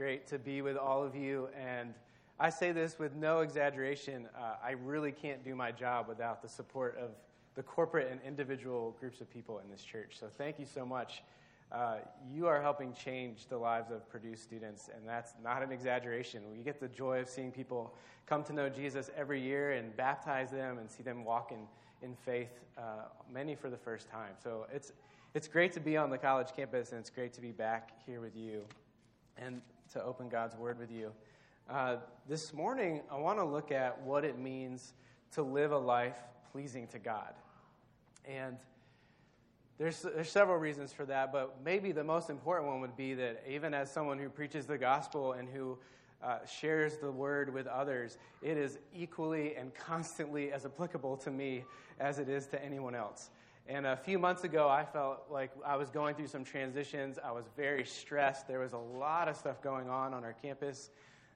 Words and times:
great 0.00 0.26
to 0.26 0.38
be 0.38 0.62
with 0.62 0.78
all 0.78 1.04
of 1.04 1.14
you. 1.14 1.46
And 1.54 1.92
I 2.38 2.48
say 2.48 2.72
this 2.72 2.98
with 2.98 3.14
no 3.16 3.40
exaggeration. 3.40 4.26
Uh, 4.34 4.54
I 4.64 4.70
really 4.70 5.12
can't 5.12 5.44
do 5.44 5.54
my 5.54 5.72
job 5.72 6.08
without 6.08 6.40
the 6.40 6.48
support 6.48 6.96
of 6.98 7.10
the 7.54 7.62
corporate 7.62 8.10
and 8.10 8.18
individual 8.26 8.96
groups 8.98 9.20
of 9.20 9.30
people 9.30 9.58
in 9.58 9.70
this 9.70 9.82
church. 9.82 10.16
So 10.18 10.28
thank 10.38 10.58
you 10.58 10.64
so 10.64 10.86
much. 10.86 11.22
Uh, 11.70 11.96
you 12.32 12.46
are 12.46 12.62
helping 12.62 12.94
change 12.94 13.46
the 13.48 13.58
lives 13.58 13.90
of 13.90 14.08
Purdue 14.08 14.36
students, 14.36 14.88
and 14.88 15.06
that's 15.06 15.34
not 15.44 15.62
an 15.62 15.70
exaggeration. 15.70 16.44
We 16.50 16.62
get 16.62 16.80
the 16.80 16.88
joy 16.88 17.20
of 17.20 17.28
seeing 17.28 17.52
people 17.52 17.94
come 18.24 18.42
to 18.44 18.54
know 18.54 18.70
Jesus 18.70 19.10
every 19.14 19.42
year 19.42 19.72
and 19.72 19.94
baptize 19.98 20.50
them 20.50 20.78
and 20.78 20.90
see 20.90 21.02
them 21.02 21.26
walk 21.26 21.52
in, 21.52 21.66
in 22.00 22.16
faith, 22.16 22.58
uh, 22.78 23.02
many 23.30 23.54
for 23.54 23.68
the 23.68 23.76
first 23.76 24.08
time. 24.08 24.32
So 24.42 24.66
it's, 24.72 24.92
it's 25.34 25.46
great 25.46 25.72
to 25.72 25.80
be 25.80 25.98
on 25.98 26.08
the 26.08 26.16
college 26.16 26.56
campus, 26.56 26.92
and 26.92 27.00
it's 27.00 27.10
great 27.10 27.34
to 27.34 27.42
be 27.42 27.52
back 27.52 27.90
here 28.06 28.22
with 28.22 28.34
you 28.34 28.62
and 29.36 29.60
to 29.92 30.02
open 30.02 30.28
God's 30.28 30.56
Word 30.56 30.78
with 30.78 30.90
you. 30.90 31.10
Uh, 31.68 31.96
this 32.28 32.52
morning, 32.52 33.00
I 33.10 33.16
want 33.18 33.38
to 33.38 33.44
look 33.44 33.72
at 33.72 34.00
what 34.02 34.24
it 34.24 34.38
means 34.38 34.92
to 35.32 35.42
live 35.42 35.72
a 35.72 35.78
life 35.78 36.18
pleasing 36.52 36.86
to 36.88 36.98
God. 36.98 37.34
And 38.24 38.56
there's, 39.78 40.02
there's 40.02 40.30
several 40.30 40.58
reasons 40.58 40.92
for 40.92 41.04
that, 41.06 41.32
but 41.32 41.56
maybe 41.64 41.90
the 41.90 42.04
most 42.04 42.30
important 42.30 42.68
one 42.68 42.80
would 42.80 42.96
be 42.96 43.14
that 43.14 43.42
even 43.48 43.74
as 43.74 43.90
someone 43.90 44.18
who 44.18 44.28
preaches 44.28 44.66
the 44.66 44.78
gospel 44.78 45.32
and 45.32 45.48
who 45.48 45.78
uh, 46.22 46.38
shares 46.46 46.98
the 46.98 47.10
word 47.10 47.52
with 47.52 47.66
others, 47.66 48.18
it 48.42 48.56
is 48.56 48.78
equally 48.94 49.56
and 49.56 49.74
constantly 49.74 50.52
as 50.52 50.66
applicable 50.66 51.16
to 51.16 51.30
me 51.30 51.64
as 51.98 52.18
it 52.18 52.28
is 52.28 52.46
to 52.48 52.64
anyone 52.64 52.94
else. 52.94 53.30
And 53.70 53.86
a 53.86 53.96
few 53.96 54.18
months 54.18 54.42
ago, 54.42 54.68
I 54.68 54.84
felt 54.84 55.26
like 55.30 55.52
I 55.64 55.76
was 55.76 55.90
going 55.90 56.16
through 56.16 56.26
some 56.26 56.42
transitions. 56.42 57.20
I 57.24 57.30
was 57.30 57.44
very 57.56 57.84
stressed. 57.84 58.48
There 58.48 58.58
was 58.58 58.72
a 58.72 58.78
lot 58.78 59.28
of 59.28 59.36
stuff 59.36 59.62
going 59.62 59.88
on 59.88 60.12
on 60.12 60.24
our 60.24 60.32
campus. 60.32 60.90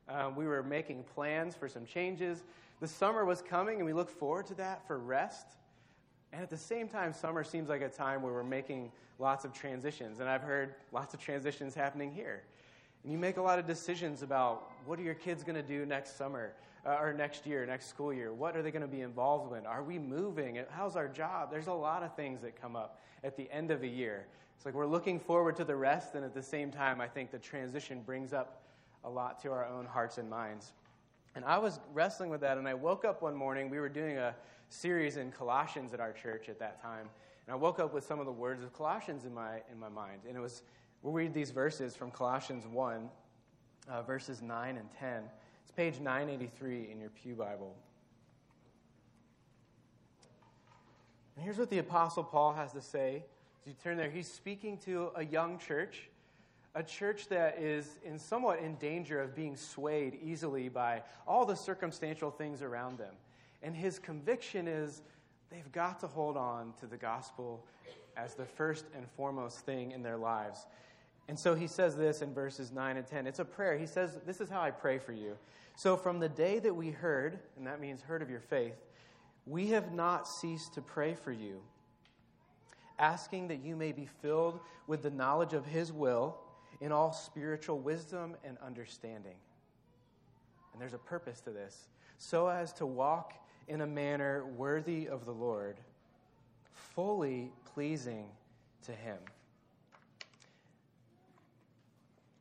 Um, 0.09 0.35
we 0.35 0.45
were 0.49 0.65
making 0.65 1.05
plans 1.15 1.55
for 1.55 1.69
some 1.69 1.87
changes. 1.87 2.43
The 2.81 2.89
summer 2.89 3.25
was 3.25 3.41
coming, 3.41 3.77
and 3.77 3.87
we 3.87 3.93
looked 3.93 4.11
forward 4.11 4.47
to 4.47 4.55
that 4.57 4.85
for 4.85 4.99
rest. 4.99 5.47
And 6.33 6.43
at 6.43 6.51
the 6.51 6.57
same 6.57 6.89
time, 6.89 7.13
summer 7.13 7.45
seems 7.45 7.69
like 7.69 7.83
a 7.83 7.89
time 7.89 8.21
where 8.21 8.33
we're 8.33 8.43
making 8.43 8.91
lots 9.21 9.45
of 9.45 9.53
transitions. 9.53 10.19
And 10.19 10.29
I've 10.29 10.43
heard 10.43 10.75
lots 10.91 11.15
of 11.15 11.21
transitions 11.21 11.73
happening 11.73 12.13
here. 12.13 12.43
And 13.05 13.13
you 13.13 13.19
make 13.19 13.37
a 13.37 13.43
lot 13.43 13.59
of 13.59 13.67
decisions 13.67 14.23
about 14.23 14.71
what 14.87 14.99
are 14.99 15.03
your 15.03 15.15
kids 15.15 15.45
going 15.45 15.57
to 15.57 15.63
do 15.63 15.85
next 15.85 16.17
summer 16.17 16.55
uh, 16.87 16.97
or 17.01 17.13
next 17.13 17.47
year, 17.47 17.65
next 17.67 17.87
school 17.87 18.13
year? 18.13 18.33
What 18.33 18.57
are 18.57 18.63
they 18.63 18.71
going 18.71 18.83
to 18.83 18.89
be 18.89 19.03
involved 19.03 19.55
in? 19.57 19.67
Are 19.67 19.83
we 19.83 19.99
moving? 19.99 20.59
How's 20.71 20.97
our 20.97 21.07
job? 21.07 21.51
There's 21.51 21.67
a 21.67 21.73
lot 21.73 22.03
of 22.03 22.17
things 22.17 22.41
that 22.41 22.61
come 22.61 22.75
up 22.75 23.01
at 23.23 23.37
the 23.37 23.49
end 23.53 23.71
of 23.71 23.83
a 23.83 23.87
year. 23.87 24.27
It's 24.57 24.65
like 24.65 24.75
we're 24.75 24.87
looking 24.87 25.21
forward 25.21 25.57
to 25.57 25.65
the 25.65 25.77
rest, 25.77 26.15
and 26.15 26.25
at 26.25 26.33
the 26.33 26.43
same 26.43 26.71
time, 26.71 27.01
I 27.01 27.07
think 27.07 27.31
the 27.31 27.39
transition 27.39 28.01
brings 28.01 28.33
up 28.33 28.63
a 29.05 29.11
lot 29.11 29.43
to 29.43 29.53
our 29.53 29.67
own 29.67 29.85
hearts 29.85 30.17
and 30.17 30.31
minds. 30.31 30.73
And 31.35 31.45
I 31.45 31.59
was 31.59 31.81
wrestling 31.93 32.31
with 32.31 32.41
that, 32.41 32.57
and 32.57 32.67
I 32.67 32.75
woke 32.75 33.05
up 33.05 33.21
one 33.21 33.35
morning. 33.35 33.69
We 33.69 33.81
were 33.81 33.89
doing 33.89 34.17
a 34.17 34.35
series 34.69 35.17
in 35.17 35.31
Colossians 35.31 35.93
at 35.93 36.01
our 36.01 36.13
church 36.13 36.49
at 36.49 36.59
that 36.61 36.81
time. 36.81 37.09
And 37.47 37.53
I 37.53 37.57
woke 37.57 37.79
up 37.79 37.93
with 37.93 38.05
some 38.05 38.21
of 38.21 38.27
the 38.27 38.33
words 38.33 38.63
of 38.63 38.73
Colossians 38.73 39.25
in 39.25 39.35
my, 39.35 39.57
in 39.71 39.79
my 39.79 39.89
mind. 39.89 40.21
And 40.27 40.37
it 40.37 40.41
was, 40.41 40.63
we'll 41.05 41.13
read 41.13 41.35
these 41.35 41.51
verses 41.51 41.95
from 41.95 42.11
Colossians 42.11 42.67
1, 42.67 43.11
uh, 43.89 44.03
verses 44.03 44.43
9 44.43 44.77
and 44.77 44.89
10. 44.99 45.23
It's 45.63 45.71
page 45.71 46.01
983 46.01 46.89
in 46.91 46.99
your 46.99 47.11
Pew 47.11 47.35
Bible. 47.35 47.77
And 51.37 51.45
here's 51.45 51.59
what 51.59 51.69
the 51.69 51.79
Apostle 51.79 52.25
Paul 52.25 52.55
has 52.55 52.73
to 52.73 52.81
say. 52.81 53.23
As 53.63 53.69
you 53.69 53.75
turn 53.85 53.99
there, 53.99 54.11
he's 54.11 54.27
speaking 54.27 54.79
to 54.79 55.11
a 55.15 55.25
young 55.25 55.59
church 55.59 56.09
a 56.77 56.83
church 56.83 57.29
that 57.29 57.59
is 57.59 58.01
in 58.05 58.19
somewhat 58.19 58.59
in 58.59 58.75
danger 58.77 59.21
of 59.21 59.35
being 59.35 59.57
swayed 59.57 60.19
easily 60.21 60.69
by 60.69 61.03
all 61.27 61.47
the 61.47 61.55
circumstantial 61.55 62.31
things 62.33 62.63
around 62.63 62.99
them. 62.99 63.15
And 63.63 63.77
his 63.77 64.01
conviction 64.01 64.67
is 64.67 65.03
they've 65.51 65.71
got 65.71 66.01
to 66.01 66.09
hold 66.09 66.37
on 66.37 66.73
to 66.81 66.87
the 66.87 66.97
gospel 66.97 67.65
as 68.17 68.35
the 68.35 68.45
first 68.45 68.87
and 68.97 69.09
foremost 69.17 69.61
thing 69.61 69.93
in 69.93 70.03
their 70.03 70.17
lives. 70.17 70.67
And 71.29 71.39
so 71.39 71.55
he 71.55 71.67
says 71.67 71.97
this 71.97 72.23
in 72.23 72.35
verses 72.35 72.71
9 72.71 72.97
and 72.97 73.07
10. 73.07 73.27
It's 73.27 73.39
a 73.39 73.45
prayer. 73.45 73.79
He 73.79 73.87
says, 73.87 74.19
This 74.27 74.41
is 74.41 74.51
how 74.51 74.61
I 74.61 74.71
pray 74.71 74.99
for 74.99 75.13
you. 75.13 75.37
So 75.75 75.97
from 75.97 76.21
the 76.21 76.29
day 76.29 76.59
that 76.59 76.75
we 76.75 76.91
heard, 76.91 77.39
and 77.57 77.67
that 77.67 77.81
means 77.81 78.03
heard 78.03 78.23
of 78.23 78.31
your 78.31 78.41
faith, 78.41 78.77
we 79.47 79.69
have 79.69 79.93
not 79.93 80.29
ceased 80.29 80.75
to 80.75 80.83
pray 80.83 81.15
for 81.15 81.33
you, 81.33 81.61
asking 82.99 83.49
that 83.49 83.65
you 83.65 83.75
may 83.75 83.93
be 83.93 84.09
filled 84.23 84.61
with 84.87 85.03
the 85.03 85.11
knowledge 85.11 85.53
of 85.53 85.67
his 85.67 85.93
will 85.93 86.37
in 86.81 86.93
all 86.93 87.13
spiritual 87.13 87.79
wisdom 87.79 88.37
and 88.45 88.57
understanding. 88.65 89.37
And 90.73 90.81
there's 90.83 90.95
a 90.95 90.99
purpose 90.99 91.41
to 91.43 91.51
this 91.51 91.89
so 92.19 92.49
as 92.49 92.73
to 92.75 92.87
walk 92.87 93.35
in 93.69 93.81
a 93.81 93.87
manner 93.87 94.45
worthy 94.45 95.09
of 95.09 95.25
the 95.25 95.33
Lord, 95.33 95.79
fully 96.73 97.53
pleasing 97.75 98.27
to 98.85 98.93
Him. 98.93 99.19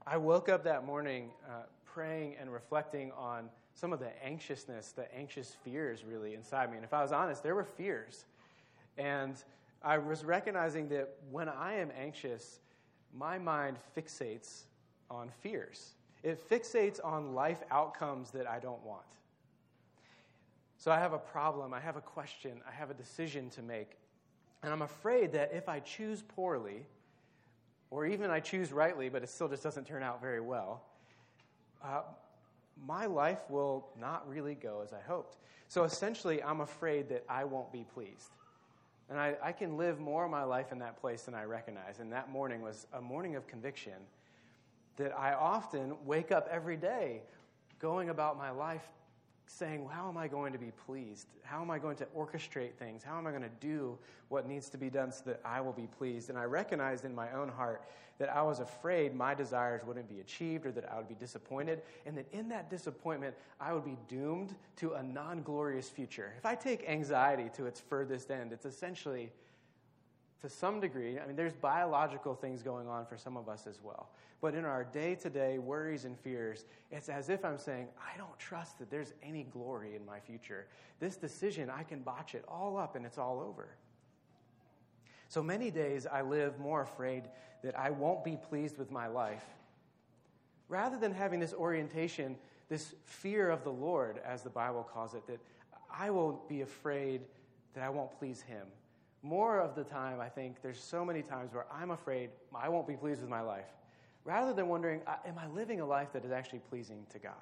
I 0.05 0.17
woke 0.17 0.49
up 0.49 0.65
that 0.65 0.85
morning 0.85 1.29
uh, 1.47 1.63
praying 1.85 2.35
and 2.39 2.51
reflecting 2.51 3.11
on 3.13 3.49
some 3.73 3.93
of 3.93 3.99
the 3.99 4.11
anxiousness, 4.23 4.91
the 4.91 5.13
anxious 5.15 5.55
fears 5.63 6.03
really 6.03 6.33
inside 6.33 6.69
me. 6.69 6.75
And 6.75 6.83
if 6.83 6.93
I 6.93 7.01
was 7.01 7.13
honest, 7.13 7.41
there 7.41 7.55
were 7.55 7.63
fears. 7.63 8.25
And 8.97 9.35
I 9.81 9.97
was 9.97 10.25
recognizing 10.25 10.89
that 10.89 11.15
when 11.31 11.47
I 11.47 11.75
am 11.75 11.89
anxious, 11.97 12.59
my 13.13 13.37
mind 13.37 13.77
fixates 13.97 14.63
on 15.09 15.29
fears. 15.41 15.93
It 16.21 16.49
fixates 16.49 16.99
on 17.03 17.33
life 17.33 17.63
outcomes 17.71 18.31
that 18.31 18.47
I 18.47 18.59
don't 18.59 18.83
want. 18.85 19.01
So 20.77 20.91
I 20.91 20.99
have 20.99 21.13
a 21.13 21.17
problem, 21.17 21.73
I 21.73 21.79
have 21.79 21.95
a 21.95 22.01
question, 22.01 22.59
I 22.67 22.73
have 22.73 22.89
a 22.89 22.93
decision 22.93 23.49
to 23.51 23.61
make. 23.61 23.91
And 24.63 24.73
I'm 24.73 24.81
afraid 24.81 25.31
that 25.31 25.51
if 25.53 25.69
I 25.69 25.79
choose 25.79 26.21
poorly, 26.21 26.85
or 27.93 28.07
even 28.07 28.31
I 28.31 28.39
choose 28.39 28.71
rightly, 28.71 29.07
but 29.07 29.21
it 29.21 29.29
still 29.29 29.47
just 29.47 29.61
doesn't 29.61 29.85
turn 29.85 30.01
out 30.01 30.19
very 30.19 30.41
well, 30.41 30.81
uh, 31.83 32.01
my 32.87 33.05
life 33.05 33.37
will 33.49 33.87
not 34.01 34.27
really 34.27 34.55
go 34.55 34.81
as 34.83 34.91
I 34.93 34.99
hoped. 34.99 35.37
So 35.67 35.83
essentially, 35.83 36.41
I'm 36.41 36.61
afraid 36.61 37.07
that 37.09 37.23
I 37.29 37.43
won't 37.43 37.71
be 37.71 37.85
pleased. 37.93 38.31
And 39.11 39.19
I, 39.19 39.35
I 39.43 39.51
can 39.51 39.77
live 39.77 39.99
more 39.99 40.25
of 40.25 40.31
my 40.31 40.43
life 40.43 40.71
in 40.71 40.79
that 40.79 40.99
place 40.99 41.23
than 41.23 41.35
I 41.35 41.43
recognize. 41.43 41.99
And 41.99 42.11
that 42.11 42.31
morning 42.31 42.63
was 42.63 42.87
a 42.93 43.01
morning 43.01 43.35
of 43.35 43.45
conviction 43.45 43.93
that 44.97 45.15
I 45.15 45.33
often 45.33 45.93
wake 46.03 46.31
up 46.31 46.47
every 46.49 46.77
day 46.77 47.21
going 47.77 48.09
about 48.09 48.39
my 48.39 48.49
life 48.49 48.87
saying, 49.45 49.87
How 49.91 50.09
am 50.09 50.17
I 50.17 50.27
going 50.27 50.53
to 50.53 50.59
be 50.59 50.71
pleased? 50.85 51.27
How 51.43 51.61
am 51.61 51.69
I 51.69 51.79
going 51.79 51.95
to 51.97 52.05
orchestrate 52.17 52.73
things? 52.73 53.03
How 53.03 53.17
am 53.17 53.27
I 53.27 53.31
going 53.31 53.43
to 53.43 53.49
do 53.59 53.97
what 54.29 54.47
needs 54.47 54.69
to 54.69 54.77
be 54.77 54.89
done 54.89 55.11
so 55.11 55.23
that 55.25 55.41
I 55.45 55.61
will 55.61 55.73
be 55.73 55.87
pleased? 55.97 56.29
And 56.29 56.37
I 56.37 56.43
recognized 56.43 57.05
in 57.05 57.13
my 57.13 57.31
own 57.33 57.49
heart 57.49 57.83
that 58.19 58.29
I 58.29 58.41
was 58.43 58.59
afraid 58.59 59.15
my 59.15 59.33
desires 59.33 59.81
wouldn't 59.85 60.07
be 60.07 60.19
achieved 60.19 60.65
or 60.65 60.71
that 60.71 60.91
I 60.91 60.97
would 60.97 61.07
be 61.07 61.15
disappointed, 61.15 61.81
and 62.05 62.17
that 62.17 62.31
in 62.31 62.47
that 62.49 62.69
disappointment, 62.69 63.35
I 63.59 63.73
would 63.73 63.85
be 63.85 63.97
doomed 64.07 64.55
to 64.77 64.93
a 64.93 65.03
non 65.03 65.41
glorious 65.41 65.89
future. 65.89 66.33
If 66.37 66.45
I 66.45 66.55
take 66.55 66.87
anxiety 66.87 67.49
to 67.55 67.65
its 67.65 67.79
furthest 67.79 68.31
end, 68.31 68.53
it's 68.53 68.65
essentially 68.65 69.31
to 70.43 70.49
some 70.49 70.81
degree, 70.81 71.17
I 71.17 71.25
mean, 71.25 71.37
there's 71.37 71.53
biological 71.53 72.35
things 72.35 72.61
going 72.61 72.85
on 72.85 73.05
for 73.05 73.17
some 73.17 73.37
of 73.37 73.47
us 73.47 73.65
as 73.65 73.79
well. 73.81 74.09
But 74.41 74.55
in 74.55 74.65
our 74.65 74.83
day 74.83 75.15
to 75.15 75.29
day 75.29 75.57
worries 75.57 76.03
and 76.03 76.19
fears, 76.19 76.65
it's 76.91 77.07
as 77.07 77.29
if 77.29 77.45
I'm 77.45 77.57
saying, 77.57 77.87
I 77.97 78.17
don't 78.17 78.37
trust 78.37 78.77
that 78.79 78.91
there's 78.91 79.13
any 79.23 79.43
glory 79.43 79.95
in 79.95 80.05
my 80.05 80.19
future. 80.19 80.67
This 80.99 81.15
decision, 81.15 81.69
I 81.69 81.83
can 81.83 82.01
botch 82.01 82.35
it 82.35 82.43
all 82.45 82.75
up 82.75 82.97
and 82.97 83.05
it's 83.05 83.17
all 83.17 83.39
over. 83.39 83.69
So 85.29 85.41
many 85.41 85.71
days 85.71 86.05
I 86.05 86.23
live 86.23 86.59
more 86.59 86.81
afraid 86.81 87.23
that 87.63 87.79
I 87.79 87.91
won't 87.91 88.25
be 88.25 88.35
pleased 88.35 88.77
with 88.77 88.91
my 88.91 89.07
life. 89.07 89.45
Rather 90.67 90.97
than 90.97 91.13
having 91.13 91.39
this 91.39 91.53
orientation, 91.53 92.35
this 92.67 92.95
fear 93.05 93.49
of 93.49 93.63
the 93.63 93.71
Lord, 93.71 94.19
as 94.25 94.41
the 94.41 94.49
Bible 94.49 94.85
calls 94.93 95.13
it, 95.13 95.25
that 95.25 95.39
I 95.89 96.09
will 96.09 96.43
be 96.49 96.63
afraid 96.63 97.21
that 97.75 97.83
I 97.85 97.89
won't 97.89 98.11
please 98.19 98.41
Him 98.41 98.67
more 99.23 99.59
of 99.59 99.73
the 99.73 99.85
time, 99.85 100.19
I 100.19 100.27
think 100.27 100.61
there's 100.61 100.79
so 100.79 101.03
many 101.05 101.21
times 101.21 101.53
where 101.53 101.65
I'm 101.71 101.91
afraid 101.91 102.29
I 102.53 102.67
won't 102.69 102.87
be 102.87 102.95
pleased 102.95 103.21
with 103.21 103.29
my 103.29 103.41
life, 103.41 103.69
rather 104.25 104.53
than 104.53 104.67
wondering, 104.67 105.01
uh, 105.07 105.15
am 105.25 105.39
I 105.39 105.47
living 105.47 105.79
a 105.79 105.85
life 105.85 106.11
that 106.13 106.25
is 106.25 106.31
actually 106.31 106.59
pleasing 106.59 107.05
to 107.11 107.19
God? 107.19 107.33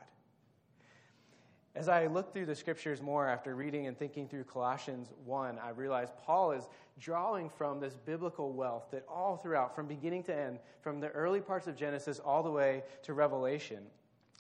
As 1.74 1.88
I 1.88 2.08
look 2.08 2.34
through 2.34 2.46
the 2.48 2.56
scriptures 2.56 3.02
more 3.02 3.28
after 3.28 3.56
reading 3.56 3.88
and 3.88 3.98
thinking 3.98 4.28
through 4.28 4.44
Colossians 4.44 5.10
1, 5.26 5.58
I 5.58 5.70
realize 5.70 6.10
Paul 6.22 6.52
is 6.52 6.68
drawing 7.00 7.50
from 7.50 7.80
this 7.80 7.96
biblical 7.96 8.52
wealth 8.52 8.92
that 8.92 9.06
all 9.08 9.38
throughout, 9.38 9.74
from 9.74 9.88
beginning 9.88 10.24
to 10.24 10.36
end, 10.36 10.60
from 10.82 11.00
the 11.00 11.08
early 11.10 11.40
parts 11.40 11.68
of 11.68 11.78
Genesis 11.78 12.20
all 12.20 12.44
the 12.44 12.52
way 12.52 12.84
to 13.04 13.14
Revelation, 13.14 13.84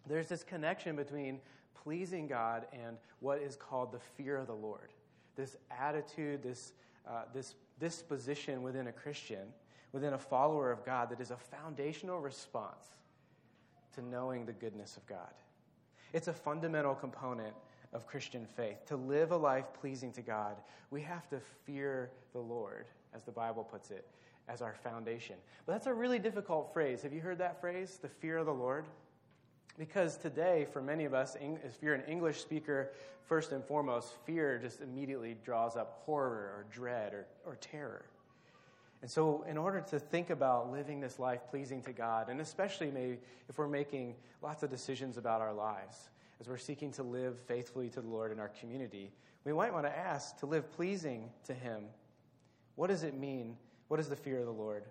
there's 0.07 0.27
this 0.27 0.43
connection 0.43 0.95
between 0.95 1.39
pleasing 1.83 2.27
God 2.27 2.65
and 2.73 2.97
what 3.19 3.39
is 3.39 3.55
called 3.55 3.93
the 3.93 3.99
fear 4.17 4.37
of 4.37 4.47
the 4.47 4.53
Lord. 4.53 4.89
This 5.37 5.55
attitude, 5.71 6.43
this 6.43 6.73
uh, 7.07 7.23
this 7.33 7.55
disposition 7.79 8.61
within 8.61 8.87
a 8.87 8.91
Christian, 8.91 9.47
within 9.91 10.13
a 10.13 10.17
follower 10.17 10.71
of 10.71 10.85
God, 10.85 11.09
that 11.09 11.19
is 11.19 11.31
a 11.31 11.37
foundational 11.37 12.19
response 12.19 12.85
to 13.95 14.01
knowing 14.01 14.45
the 14.45 14.53
goodness 14.53 14.97
of 14.97 15.05
God. 15.07 15.33
It's 16.13 16.27
a 16.27 16.33
fundamental 16.33 16.95
component 16.95 17.53
of 17.93 18.07
Christian 18.07 18.45
faith. 18.45 18.85
To 18.87 18.95
live 18.95 19.31
a 19.31 19.37
life 19.37 19.65
pleasing 19.79 20.11
to 20.13 20.21
God, 20.21 20.55
we 20.89 21.01
have 21.01 21.27
to 21.29 21.39
fear 21.65 22.11
the 22.33 22.39
Lord, 22.39 22.85
as 23.13 23.23
the 23.23 23.31
Bible 23.31 23.63
puts 23.63 23.91
it, 23.91 24.07
as 24.47 24.61
our 24.61 24.73
foundation. 24.73 25.35
But 25.65 25.73
that's 25.73 25.87
a 25.87 25.93
really 25.93 26.19
difficult 26.19 26.73
phrase. 26.73 27.01
Have 27.03 27.13
you 27.13 27.21
heard 27.21 27.37
that 27.39 27.59
phrase, 27.59 27.99
the 28.01 28.09
fear 28.09 28.37
of 28.37 28.45
the 28.45 28.53
Lord? 28.53 28.85
Because 29.77 30.17
today, 30.17 30.67
for 30.71 30.81
many 30.81 31.05
of 31.05 31.13
us, 31.13 31.35
if 31.39 31.81
you're 31.81 31.93
an 31.93 32.03
English 32.07 32.41
speaker, 32.41 32.91
first 33.23 33.51
and 33.51 33.63
foremost, 33.63 34.13
fear 34.25 34.59
just 34.59 34.81
immediately 34.81 35.37
draws 35.43 35.75
up 35.75 36.01
horror 36.05 36.53
or 36.55 36.65
dread 36.71 37.13
or, 37.13 37.25
or 37.45 37.55
terror. 37.55 38.05
And 39.01 39.09
so, 39.09 39.43
in 39.47 39.57
order 39.57 39.81
to 39.89 39.99
think 39.99 40.29
about 40.29 40.71
living 40.71 40.99
this 40.99 41.17
life 41.17 41.41
pleasing 41.49 41.81
to 41.83 41.93
God, 41.93 42.29
and 42.29 42.39
especially 42.39 42.91
maybe 42.91 43.17
if 43.49 43.57
we're 43.57 43.67
making 43.67 44.15
lots 44.43 44.61
of 44.61 44.69
decisions 44.69 45.17
about 45.17 45.41
our 45.41 45.53
lives, 45.53 46.09
as 46.39 46.47
we're 46.47 46.57
seeking 46.57 46.91
to 46.93 47.03
live 47.03 47.39
faithfully 47.39 47.89
to 47.89 48.01
the 48.01 48.07
Lord 48.07 48.31
in 48.31 48.39
our 48.39 48.49
community, 48.49 49.11
we 49.43 49.53
might 49.53 49.73
want 49.73 49.85
to 49.85 49.97
ask 49.97 50.37
to 50.39 50.45
live 50.45 50.71
pleasing 50.73 51.29
to 51.45 51.53
Him. 51.53 51.85
What 52.75 52.87
does 52.87 53.03
it 53.03 53.17
mean? 53.17 53.57
What 53.87 53.99
is 53.99 54.07
the 54.07 54.15
fear 54.15 54.39
of 54.39 54.45
the 54.45 54.51
Lord? 54.51 54.83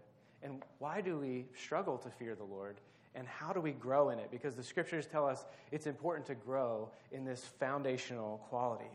And 0.42 0.62
why 0.78 1.00
do 1.00 1.18
we 1.18 1.46
struggle 1.54 1.98
to 1.98 2.10
fear 2.10 2.34
the 2.34 2.44
Lord? 2.44 2.80
And 3.14 3.26
how 3.26 3.52
do 3.52 3.60
we 3.60 3.72
grow 3.72 4.10
in 4.10 4.18
it? 4.18 4.30
Because 4.30 4.54
the 4.54 4.62
scriptures 4.62 5.06
tell 5.06 5.26
us 5.26 5.44
it's 5.72 5.86
important 5.86 6.26
to 6.26 6.34
grow 6.34 6.90
in 7.10 7.24
this 7.24 7.44
foundational 7.58 8.38
quality. 8.48 8.90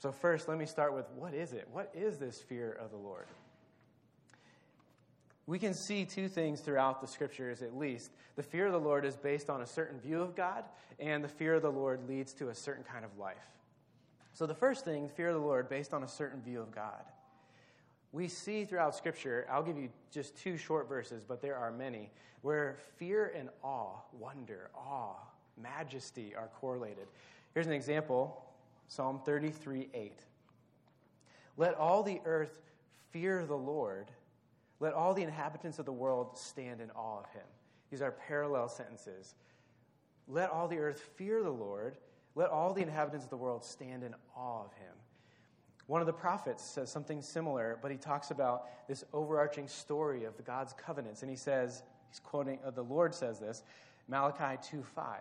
So, 0.00 0.12
first, 0.12 0.48
let 0.48 0.58
me 0.58 0.66
start 0.66 0.94
with 0.94 1.06
what 1.16 1.34
is 1.34 1.52
it? 1.52 1.68
What 1.72 1.90
is 1.94 2.18
this 2.18 2.40
fear 2.40 2.72
of 2.72 2.90
the 2.90 2.96
Lord? 2.96 3.26
we 5.48 5.58
can 5.58 5.72
see 5.72 6.04
two 6.04 6.28
things 6.28 6.60
throughout 6.60 7.00
the 7.00 7.06
scriptures, 7.06 7.62
at 7.62 7.74
least. 7.74 8.10
The 8.36 8.42
fear 8.42 8.66
of 8.66 8.72
the 8.72 8.78
Lord 8.78 9.06
is 9.06 9.16
based 9.16 9.48
on 9.48 9.62
a 9.62 9.66
certain 9.66 9.98
view 9.98 10.20
of 10.20 10.36
God, 10.36 10.62
and 11.00 11.24
the 11.24 11.28
fear 11.28 11.54
of 11.54 11.62
the 11.62 11.72
Lord 11.72 12.06
leads 12.06 12.34
to 12.34 12.50
a 12.50 12.54
certain 12.54 12.84
kind 12.84 13.02
of 13.02 13.18
life. 13.18 13.36
So, 14.34 14.44
the 14.44 14.54
first 14.54 14.84
thing, 14.84 15.08
fear 15.08 15.28
of 15.28 15.34
the 15.34 15.40
Lord, 15.40 15.70
based 15.70 15.94
on 15.94 16.02
a 16.02 16.08
certain 16.08 16.42
view 16.42 16.60
of 16.60 16.70
God. 16.70 17.02
We 18.12 18.28
see 18.28 18.64
throughout 18.64 18.94
Scripture, 18.94 19.46
I'll 19.50 19.62
give 19.62 19.76
you 19.76 19.90
just 20.10 20.36
two 20.36 20.56
short 20.56 20.88
verses, 20.88 21.24
but 21.24 21.42
there 21.42 21.56
are 21.56 21.70
many, 21.70 22.10
where 22.42 22.78
fear 22.96 23.32
and 23.36 23.50
awe, 23.62 23.96
wonder, 24.12 24.70
awe, 24.74 25.16
majesty 25.60 26.34
are 26.34 26.48
correlated. 26.60 27.06
Here's 27.54 27.66
an 27.66 27.72
example 27.72 28.44
Psalm 28.86 29.20
33 29.24 29.88
8. 29.92 30.20
Let 31.56 31.74
all 31.74 32.02
the 32.02 32.20
earth 32.24 32.60
fear 33.10 33.44
the 33.44 33.56
Lord 33.56 34.10
let 34.80 34.94
all 34.94 35.14
the 35.14 35.22
inhabitants 35.22 35.78
of 35.78 35.86
the 35.86 35.92
world 35.92 36.36
stand 36.36 36.80
in 36.80 36.90
awe 36.92 37.18
of 37.18 37.26
him. 37.30 37.46
These 37.90 38.02
are 38.02 38.12
parallel 38.12 38.68
sentences. 38.68 39.34
Let 40.28 40.50
all 40.50 40.68
the 40.68 40.78
earth 40.78 41.00
fear 41.16 41.42
the 41.42 41.50
Lord. 41.50 41.96
Let 42.34 42.50
all 42.50 42.72
the 42.72 42.82
inhabitants 42.82 43.24
of 43.24 43.30
the 43.30 43.36
world 43.36 43.64
stand 43.64 44.04
in 44.04 44.14
awe 44.36 44.64
of 44.64 44.72
him. 44.74 44.94
One 45.88 46.00
of 46.02 46.06
the 46.06 46.12
prophets 46.12 46.62
says 46.62 46.90
something 46.90 47.22
similar, 47.22 47.78
but 47.82 47.90
he 47.90 47.96
talks 47.96 48.30
about 48.30 48.66
this 48.86 49.04
overarching 49.12 49.66
story 49.66 50.24
of 50.24 50.36
the 50.36 50.42
God's 50.42 50.74
covenants. 50.74 51.22
And 51.22 51.30
he 51.30 51.36
says, 51.36 51.82
he's 52.10 52.20
quoting, 52.20 52.58
uh, 52.64 52.70
the 52.70 52.84
Lord 52.84 53.14
says 53.14 53.40
this, 53.40 53.62
Malachi 54.06 54.60
2 54.70 54.82
5. 54.82 55.20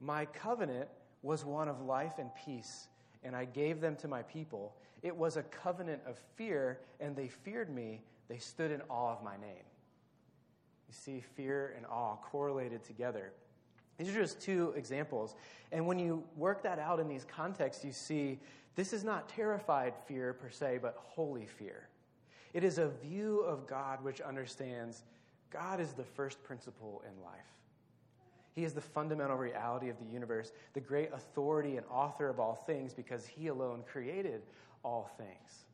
My 0.00 0.24
covenant 0.24 0.88
was 1.22 1.44
one 1.44 1.68
of 1.68 1.82
life 1.82 2.14
and 2.18 2.30
peace, 2.44 2.88
and 3.24 3.36
I 3.36 3.44
gave 3.44 3.80
them 3.80 3.94
to 3.96 4.08
my 4.08 4.22
people. 4.22 4.74
It 5.02 5.14
was 5.14 5.36
a 5.36 5.42
covenant 5.42 6.00
of 6.06 6.18
fear, 6.34 6.80
and 6.98 7.14
they 7.14 7.28
feared 7.28 7.68
me 7.68 8.00
they 8.28 8.38
stood 8.38 8.70
in 8.70 8.80
awe 8.88 9.12
of 9.12 9.22
my 9.22 9.36
name. 9.36 9.64
You 10.88 10.94
see 10.94 11.22
fear 11.36 11.74
and 11.76 11.86
awe 11.86 12.16
correlated 12.16 12.84
together. 12.84 13.32
These 13.98 14.08
are 14.08 14.14
just 14.14 14.40
two 14.40 14.72
examples. 14.76 15.34
And 15.72 15.86
when 15.86 15.98
you 15.98 16.22
work 16.36 16.62
that 16.64 16.78
out 16.78 17.00
in 17.00 17.08
these 17.08 17.24
contexts, 17.24 17.84
you 17.84 17.92
see 17.92 18.38
this 18.76 18.92
is 18.92 19.02
not 19.02 19.28
terrified 19.28 19.94
fear 20.06 20.34
per 20.34 20.50
se, 20.50 20.78
but 20.80 20.94
holy 20.98 21.46
fear. 21.46 21.88
It 22.52 22.62
is 22.62 22.78
a 22.78 22.88
view 22.88 23.40
of 23.40 23.66
God 23.66 24.04
which 24.04 24.20
understands 24.20 25.02
God 25.50 25.80
is 25.80 25.92
the 25.92 26.04
first 26.04 26.42
principle 26.44 27.02
in 27.06 27.22
life. 27.24 27.40
He 28.54 28.64
is 28.64 28.72
the 28.72 28.80
fundamental 28.80 29.36
reality 29.36 29.88
of 29.88 29.98
the 29.98 30.06
universe, 30.06 30.52
the 30.72 30.80
great 30.80 31.10
authority 31.12 31.76
and 31.76 31.86
author 31.90 32.28
of 32.28 32.40
all 32.40 32.54
things, 32.54 32.94
because 32.94 33.26
He 33.26 33.48
alone 33.48 33.82
created 33.90 34.42
all 34.82 35.10
things. 35.18 35.66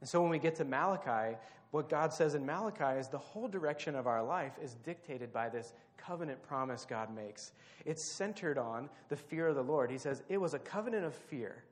And 0.00 0.08
so 0.08 0.20
when 0.20 0.30
we 0.30 0.38
get 0.38 0.54
to 0.56 0.64
Malachi, 0.64 1.36
what 1.72 1.88
God 1.88 2.12
says 2.12 2.34
in 2.34 2.46
Malachi 2.46 2.98
is 2.98 3.08
the 3.08 3.18
whole 3.18 3.48
direction 3.48 3.96
of 3.96 4.06
our 4.06 4.22
life 4.22 4.52
is 4.62 4.74
dictated 4.84 5.32
by 5.32 5.48
this 5.48 5.72
covenant 5.96 6.42
promise 6.42 6.86
God 6.88 7.14
makes. 7.14 7.52
It's 7.84 8.04
centered 8.04 8.58
on 8.58 8.88
the 9.08 9.16
fear 9.16 9.48
of 9.48 9.56
the 9.56 9.62
Lord. 9.62 9.90
He 9.90 9.98
says, 9.98 10.22
It 10.28 10.38
was 10.38 10.54
a 10.54 10.58
covenant 10.58 11.04
of 11.04 11.14
fear. 11.14 11.64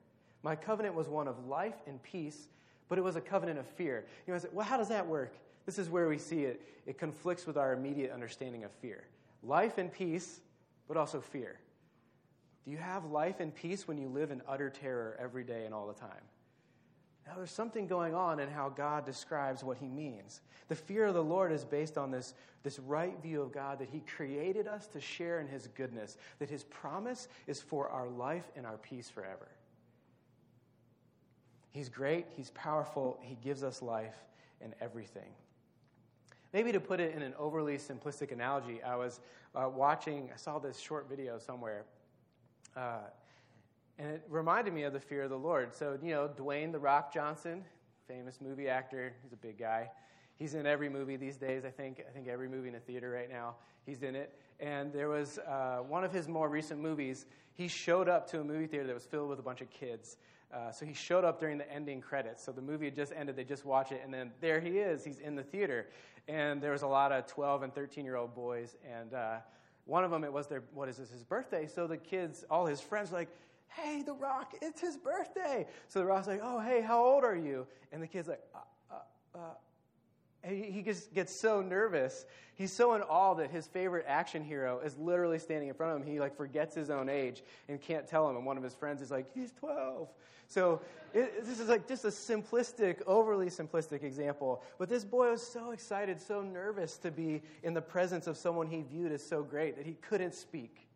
My 0.45 0.55
covenant 0.55 0.93
was 0.93 1.09
one 1.09 1.27
of 1.27 1.47
life 1.47 1.73
and 1.87 2.01
peace, 2.03 2.49
but 2.87 2.99
it 2.99 3.03
was 3.03 3.15
a 3.15 3.21
covenant 3.21 3.57
of 3.57 3.65
fear. 3.65 4.05
You 4.27 4.33
know, 4.33 4.37
say, 4.37 4.47
well, 4.53 4.63
how 4.63 4.77
does 4.77 4.89
that 4.89 5.07
work? 5.07 5.33
This 5.65 5.79
is 5.79 5.89
where 5.89 6.07
we 6.07 6.19
see 6.19 6.43
it. 6.43 6.61
It 6.85 6.99
conflicts 6.99 7.47
with 7.47 7.57
our 7.57 7.73
immediate 7.73 8.11
understanding 8.11 8.63
of 8.63 8.69
fear. 8.73 9.05
Life 9.41 9.79
and 9.79 9.91
peace, 9.91 10.41
but 10.87 10.97
also 10.97 11.19
fear. 11.19 11.57
Do 12.63 12.69
you 12.69 12.77
have 12.77 13.05
life 13.05 13.39
and 13.39 13.55
peace 13.55 13.87
when 13.87 13.97
you 13.97 14.07
live 14.07 14.29
in 14.29 14.43
utter 14.47 14.69
terror 14.69 15.17
every 15.19 15.43
day 15.43 15.65
and 15.65 15.73
all 15.73 15.87
the 15.87 15.99
time? 15.99 16.11
Now, 17.25 17.33
there's 17.37 17.49
something 17.49 17.87
going 17.87 18.13
on 18.13 18.39
in 18.39 18.47
how 18.47 18.69
God 18.69 19.03
describes 19.03 19.63
what 19.63 19.79
he 19.79 19.87
means. 19.87 20.41
The 20.67 20.75
fear 20.75 21.07
of 21.07 21.15
the 21.15 21.23
Lord 21.23 21.51
is 21.53 21.65
based 21.65 21.97
on 21.97 22.11
this, 22.11 22.35
this 22.61 22.77
right 22.77 23.19
view 23.23 23.41
of 23.41 23.51
God 23.51 23.79
that 23.79 23.89
he 23.91 24.01
created 24.01 24.67
us 24.67 24.85
to 24.89 25.01
share 25.01 25.41
in 25.41 25.47
his 25.47 25.69
goodness, 25.69 26.19
that 26.37 26.51
his 26.51 26.65
promise 26.65 27.29
is 27.47 27.63
for 27.63 27.89
our 27.89 28.07
life 28.09 28.51
and 28.55 28.63
our 28.63 28.77
peace 28.77 29.09
forever. 29.09 29.47
He's 31.75 31.89
great, 31.89 32.27
he's 32.29 32.51
powerful, 32.51 33.19
he 33.21 33.35
gives 33.35 33.61
us 33.61 33.81
life 33.81 34.15
and 34.61 34.73
everything. 34.79 35.27
Maybe 36.53 36.71
to 36.71 36.79
put 36.79 37.01
it 37.01 37.13
in 37.13 37.21
an 37.21 37.33
overly 37.37 37.77
simplistic 37.77 38.31
analogy, 38.31 38.81
I 38.81 38.95
was 38.95 39.19
uh, 39.53 39.67
watching, 39.67 40.29
I 40.33 40.37
saw 40.37 40.57
this 40.57 40.79
short 40.79 41.09
video 41.09 41.37
somewhere. 41.37 41.83
Uh, 42.77 42.99
and 43.99 44.09
it 44.09 44.23
reminded 44.29 44.73
me 44.73 44.83
of 44.83 44.93
the 44.93 45.01
fear 45.01 45.23
of 45.23 45.29
the 45.29 45.37
Lord. 45.37 45.75
So, 45.75 45.99
you 46.01 46.11
know, 46.11 46.29
Dwayne 46.29 46.71
The 46.71 46.79
Rock 46.79 47.13
Johnson, 47.13 47.65
famous 48.07 48.39
movie 48.39 48.69
actor, 48.69 49.11
he's 49.21 49.33
a 49.33 49.35
big 49.35 49.59
guy. 49.59 49.91
He's 50.37 50.53
in 50.53 50.65
every 50.65 50.87
movie 50.87 51.17
these 51.17 51.35
days, 51.35 51.65
I 51.65 51.71
think. 51.71 52.01
I 52.07 52.11
think 52.13 52.29
every 52.29 52.47
movie 52.47 52.69
in 52.69 52.75
a 52.75 52.79
theater 52.79 53.09
right 53.09 53.29
now, 53.29 53.55
he's 53.85 54.01
in 54.01 54.15
it. 54.15 54.33
And 54.61 54.93
there 54.93 55.09
was 55.09 55.39
uh, 55.39 55.79
one 55.85 56.05
of 56.05 56.13
his 56.13 56.29
more 56.29 56.47
recent 56.47 56.79
movies, 56.79 57.25
he 57.53 57.67
showed 57.67 58.07
up 58.07 58.31
to 58.31 58.39
a 58.39 58.45
movie 58.45 58.65
theater 58.65 58.87
that 58.87 58.93
was 58.93 59.05
filled 59.05 59.29
with 59.29 59.39
a 59.39 59.43
bunch 59.43 59.59
of 59.59 59.69
kids. 59.69 60.15
Uh, 60.53 60.71
so 60.71 60.85
he 60.85 60.93
showed 60.93 61.25
up 61.25 61.39
during 61.39 61.57
the 61.57 61.71
ending 61.71 62.01
credits. 62.01 62.43
So 62.43 62.51
the 62.51 62.61
movie 62.61 62.85
had 62.85 62.95
just 62.95 63.11
ended, 63.15 63.35
they 63.35 63.43
just 63.43 63.65
watch 63.65 63.91
it, 63.91 64.01
and 64.03 64.13
then 64.13 64.31
there 64.41 64.59
he 64.59 64.77
is, 64.79 65.03
he's 65.03 65.19
in 65.19 65.35
the 65.35 65.43
theater. 65.43 65.87
And 66.27 66.61
there 66.61 66.71
was 66.71 66.81
a 66.81 66.87
lot 66.87 67.11
of 67.11 67.27
12 67.27 67.63
and 67.63 67.73
13 67.73 68.05
year 68.05 68.15
old 68.15 68.33
boys. 68.33 68.77
And 68.89 69.13
uh, 69.13 69.37
one 69.85 70.03
of 70.03 70.11
them, 70.11 70.23
it 70.23 70.31
was 70.31 70.47
their, 70.47 70.63
what 70.73 70.89
is 70.89 70.97
this, 70.97 71.11
his 71.11 71.23
birthday. 71.23 71.67
So 71.67 71.87
the 71.87 71.97
kids, 71.97 72.45
all 72.49 72.65
his 72.65 72.81
friends 72.81 73.11
were 73.11 73.19
like, 73.19 73.29
hey, 73.67 74.01
The 74.01 74.13
Rock, 74.13 74.53
it's 74.61 74.81
his 74.81 74.97
birthday. 74.97 75.67
So 75.87 75.99
The 75.99 76.05
Rock's 76.05 76.27
like, 76.27 76.41
oh, 76.41 76.59
hey, 76.59 76.81
how 76.81 77.03
old 77.03 77.23
are 77.23 77.35
you? 77.35 77.67
And 77.91 78.01
the 78.01 78.07
kid's 78.07 78.27
like, 78.27 78.41
uh, 78.53 78.59
uh, 78.91 79.37
uh. 79.37 79.53
He 80.47 80.81
gets 80.81 81.35
so 81.35 81.61
nervous. 81.61 82.25
He's 82.55 82.71
so 82.71 82.93
in 82.93 83.01
awe 83.01 83.33
that 83.35 83.51
his 83.51 83.67
favorite 83.67 84.05
action 84.07 84.43
hero 84.43 84.79
is 84.79 84.97
literally 84.97 85.39
standing 85.39 85.69
in 85.69 85.75
front 85.75 85.95
of 85.95 86.01
him. 86.01 86.13
He 86.13 86.19
like 86.19 86.35
forgets 86.35 86.75
his 86.75 86.89
own 86.89 87.09
age 87.09 87.43
and 87.67 87.81
can't 87.81 88.07
tell 88.07 88.29
him. 88.29 88.35
And 88.37 88.45
one 88.45 88.57
of 88.57 88.63
his 88.63 88.73
friends 88.73 89.01
is 89.01 89.11
like, 89.11 89.25
he's 89.33 89.51
12. 89.59 90.07
So 90.47 90.81
it, 91.13 91.45
this 91.45 91.59
is 91.59 91.67
like 91.67 91.87
just 91.87 92.05
a 92.05 92.09
simplistic, 92.09 93.01
overly 93.07 93.47
simplistic 93.47 94.03
example. 94.03 94.63
But 94.77 94.89
this 94.89 95.03
boy 95.03 95.31
was 95.31 95.45
so 95.45 95.71
excited, 95.71 96.21
so 96.21 96.41
nervous 96.41 96.97
to 96.99 97.11
be 97.11 97.41
in 97.63 97.73
the 97.73 97.81
presence 97.81 98.27
of 98.27 98.37
someone 98.37 98.67
he 98.67 98.81
viewed 98.81 99.11
as 99.11 99.25
so 99.25 99.43
great 99.43 99.75
that 99.77 99.85
he 99.85 99.93
couldn't 99.93 100.33
speak. 100.33 100.87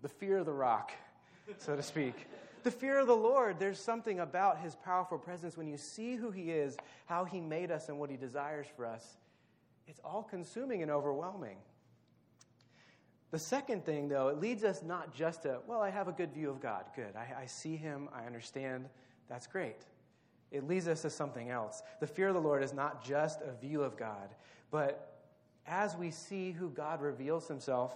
The 0.00 0.08
fear 0.08 0.38
of 0.38 0.46
the 0.46 0.52
rock 0.52 0.92
so 1.58 1.76
to 1.76 1.82
speak. 1.82 2.14
The 2.64 2.70
fear 2.70 2.98
of 2.98 3.06
the 3.06 3.14
Lord, 3.14 3.58
there's 3.58 3.78
something 3.78 4.20
about 4.20 4.58
his 4.58 4.74
powerful 4.74 5.18
presence 5.18 5.54
when 5.54 5.68
you 5.68 5.76
see 5.76 6.16
who 6.16 6.30
he 6.30 6.50
is, 6.50 6.78
how 7.04 7.26
he 7.26 7.38
made 7.38 7.70
us, 7.70 7.90
and 7.90 7.98
what 7.98 8.08
he 8.08 8.16
desires 8.16 8.66
for 8.74 8.86
us. 8.86 9.18
It's 9.86 10.00
all 10.02 10.22
consuming 10.22 10.80
and 10.80 10.90
overwhelming. 10.90 11.58
The 13.32 13.38
second 13.38 13.84
thing, 13.84 14.08
though, 14.08 14.28
it 14.28 14.40
leads 14.40 14.64
us 14.64 14.82
not 14.82 15.14
just 15.14 15.42
to, 15.42 15.58
well, 15.66 15.82
I 15.82 15.90
have 15.90 16.08
a 16.08 16.12
good 16.12 16.32
view 16.32 16.48
of 16.48 16.62
God. 16.62 16.84
Good. 16.96 17.14
I, 17.14 17.42
I 17.42 17.46
see 17.46 17.76
him. 17.76 18.08
I 18.14 18.24
understand. 18.24 18.86
That's 19.28 19.46
great. 19.46 19.82
It 20.50 20.66
leads 20.66 20.88
us 20.88 21.02
to 21.02 21.10
something 21.10 21.50
else. 21.50 21.82
The 22.00 22.06
fear 22.06 22.28
of 22.28 22.34
the 22.34 22.40
Lord 22.40 22.62
is 22.62 22.72
not 22.72 23.04
just 23.04 23.42
a 23.42 23.52
view 23.60 23.82
of 23.82 23.98
God, 23.98 24.30
but 24.70 25.20
as 25.66 25.96
we 25.96 26.10
see 26.10 26.52
who 26.52 26.70
God 26.70 27.02
reveals 27.02 27.46
himself 27.46 27.94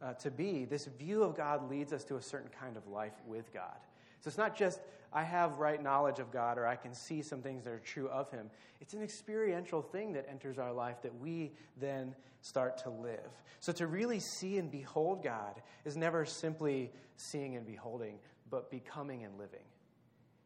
uh, 0.00 0.14
to 0.14 0.30
be, 0.30 0.64
this 0.64 0.86
view 0.86 1.22
of 1.22 1.36
God 1.36 1.70
leads 1.70 1.92
us 1.92 2.02
to 2.04 2.16
a 2.16 2.22
certain 2.22 2.50
kind 2.58 2.76
of 2.76 2.88
life 2.88 3.14
with 3.26 3.52
God. 3.52 3.76
So 4.22 4.28
it's 4.28 4.38
not 4.38 4.56
just 4.56 4.80
I 5.12 5.24
have 5.24 5.58
right 5.58 5.82
knowledge 5.82 6.20
of 6.20 6.32
God 6.32 6.56
or 6.56 6.66
I 6.66 6.76
can 6.76 6.94
see 6.94 7.20
some 7.20 7.42
things 7.42 7.64
that 7.64 7.70
are 7.72 7.80
true 7.80 8.08
of 8.08 8.30
Him. 8.30 8.50
It's 8.80 8.94
an 8.94 9.02
experiential 9.02 9.82
thing 9.82 10.12
that 10.14 10.26
enters 10.30 10.58
our 10.58 10.72
life 10.72 11.02
that 11.02 11.14
we 11.20 11.52
then 11.78 12.14
start 12.40 12.78
to 12.78 12.90
live. 12.90 13.30
So 13.60 13.72
to 13.72 13.86
really 13.86 14.20
see 14.20 14.58
and 14.58 14.70
behold 14.70 15.22
God 15.22 15.60
is 15.84 15.96
never 15.96 16.24
simply 16.24 16.90
seeing 17.16 17.56
and 17.56 17.66
beholding, 17.66 18.18
but 18.50 18.70
becoming 18.70 19.24
and 19.24 19.38
living. 19.38 19.64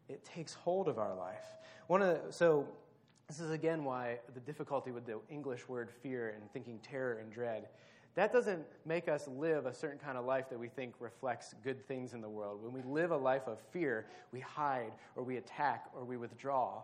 It 0.09 0.25
takes 0.25 0.54
hold 0.54 0.88
of 0.88 0.99
our 0.99 1.14
life. 1.14 1.45
One 1.87 2.02
of 2.02 2.09
the, 2.09 2.33
so 2.33 2.66
this 3.28 3.40
is 3.40 3.50
again 3.50 3.85
why 3.85 4.18
the 4.35 4.40
difficulty 4.40 4.90
with 4.90 5.04
the 5.06 5.18
English 5.30 5.68
word 5.68 5.90
fear 6.02 6.30
and 6.30 6.50
thinking 6.52 6.78
terror 6.78 7.18
and 7.18 7.30
dread. 7.30 7.68
That 8.16 8.32
doesn't 8.32 8.64
make 8.87 9.08
us 9.08 9.28
live 9.28 9.66
a 9.66 9.75
certain 9.75 9.99
kind 9.99 10.16
of 10.16 10.25
life 10.25 10.49
that 10.49 10.58
we 10.58 10.68
think 10.68 10.94
reflects 11.00 11.54
good 11.62 11.87
things 11.87 12.14
in 12.14 12.23
the 12.23 12.28
world. 12.28 12.62
When 12.62 12.73
we 12.73 12.80
live 12.82 13.11
a 13.11 13.16
life 13.16 13.46
of 13.46 13.61
fear, 13.73 14.06
we 14.32 14.40
hide 14.40 14.92
or 15.16 15.23
we 15.23 15.37
attack 15.37 15.85
or 15.94 16.02
we 16.02 16.16
withdraw. 16.16 16.82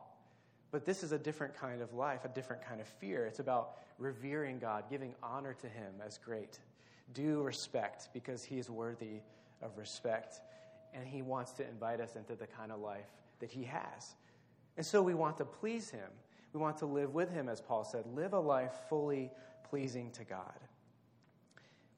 But 0.72 0.84
this 0.84 1.02
is 1.02 1.12
a 1.12 1.18
different 1.18 1.54
kind 1.54 1.80
of 1.80 1.94
life, 1.94 2.26
a 2.26 2.28
different 2.28 2.62
kind 2.62 2.82
of 2.82 2.86
fear. 2.86 3.24
It's 3.24 3.40
about 3.40 3.78
revering 3.98 4.58
God, 4.58 4.84
giving 4.90 5.14
honor 5.22 5.54
to 5.54 5.68
Him 5.68 5.94
as 6.04 6.18
great. 6.18 6.58
Due 7.14 7.40
respect 7.40 8.10
because 8.12 8.44
He 8.44 8.58
is 8.58 8.68
worthy 8.68 9.20
of 9.62 9.78
respect. 9.78 10.42
And 10.92 11.08
He 11.08 11.22
wants 11.22 11.52
to 11.52 11.66
invite 11.66 12.00
us 12.02 12.14
into 12.14 12.36
the 12.36 12.46
kind 12.46 12.70
of 12.70 12.80
life 12.80 13.08
that 13.40 13.50
He 13.50 13.64
has. 13.64 14.16
And 14.76 14.84
so 14.84 15.00
we 15.00 15.14
want 15.14 15.38
to 15.38 15.46
please 15.46 15.88
Him. 15.88 16.10
We 16.52 16.60
want 16.60 16.76
to 16.78 16.86
live 16.86 17.14
with 17.14 17.30
Him, 17.30 17.48
as 17.48 17.62
Paul 17.62 17.84
said, 17.84 18.04
live 18.14 18.34
a 18.34 18.40
life 18.40 18.74
fully 18.90 19.30
pleasing 19.70 20.10
to 20.12 20.24
God. 20.24 20.60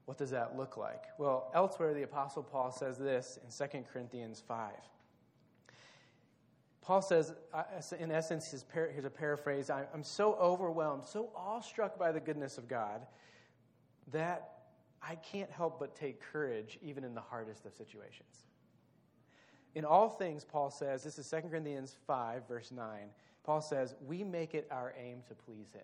What 0.06 0.18
does 0.18 0.30
that 0.30 0.56
look 0.56 0.76
like? 0.76 1.04
Well, 1.18 1.50
elsewhere, 1.54 1.94
the 1.94 2.02
Apostle 2.02 2.42
Paul 2.42 2.70
says 2.70 2.99
this 2.99 3.38
in 3.42 3.68
2 3.68 3.84
Corinthians 3.90 4.42
5. 4.46 4.73
Paul 6.82 7.00
says, 7.00 7.32
uh, 7.54 7.62
in 7.99 8.11
essence, 8.11 8.50
here's 8.73 9.04
a 9.06 9.11
paraphrase 9.11 9.70
I'm 9.70 10.02
so 10.02 10.34
overwhelmed, 10.34 11.06
so 11.06 11.30
awestruck 11.34 11.99
by 11.99 12.12
the 12.12 12.20
goodness 12.20 12.58
of 12.58 12.68
God 12.68 13.06
that 14.12 14.50
I 15.02 15.14
can't 15.16 15.50
help 15.50 15.78
but 15.78 15.96
take 15.96 16.20
courage 16.20 16.78
even 16.82 17.02
in 17.04 17.14
the 17.14 17.23
hardest 17.23 17.64
of 17.64 17.73
situations. 17.73 18.46
In 19.75 19.87
all 19.87 20.11
things, 20.11 20.44
Paul 20.44 20.70
says, 20.70 21.02
this 21.02 21.18
is 21.18 21.28
2 21.28 21.49
Corinthians 21.49 21.96
5, 22.06 22.46
verse 22.46 22.70
9. 22.70 23.08
Paul 23.44 23.61
says, 23.61 23.94
We 24.06 24.23
make 24.23 24.54
it 24.54 24.68
our 24.70 24.94
aim 24.99 25.23
to 25.28 25.34
please 25.34 25.73
him. 25.73 25.82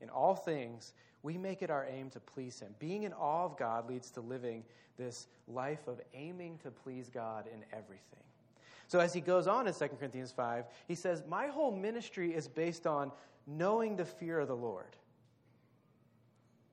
In 0.00 0.10
all 0.10 0.34
things, 0.34 0.92
we 1.22 1.36
make 1.36 1.62
it 1.62 1.70
our 1.70 1.86
aim 1.86 2.10
to 2.10 2.20
please 2.20 2.60
Him. 2.60 2.74
Being 2.78 3.02
in 3.02 3.12
awe 3.12 3.44
of 3.44 3.56
God 3.56 3.88
leads 3.88 4.10
to 4.12 4.20
living 4.20 4.64
this 4.96 5.26
life 5.46 5.86
of 5.86 6.00
aiming 6.14 6.58
to 6.58 6.70
please 6.70 7.08
God 7.08 7.46
in 7.52 7.64
everything. 7.72 8.18
So, 8.88 9.00
as 9.00 9.12
he 9.12 9.20
goes 9.20 9.46
on 9.46 9.68
in 9.68 9.74
2 9.74 9.88
Corinthians 9.98 10.32
5, 10.32 10.64
he 10.86 10.94
says, 10.94 11.22
My 11.28 11.48
whole 11.48 11.70
ministry 11.70 12.34
is 12.34 12.48
based 12.48 12.86
on 12.86 13.12
knowing 13.46 13.96
the 13.96 14.04
fear 14.04 14.40
of 14.40 14.48
the 14.48 14.56
Lord. 14.56 14.96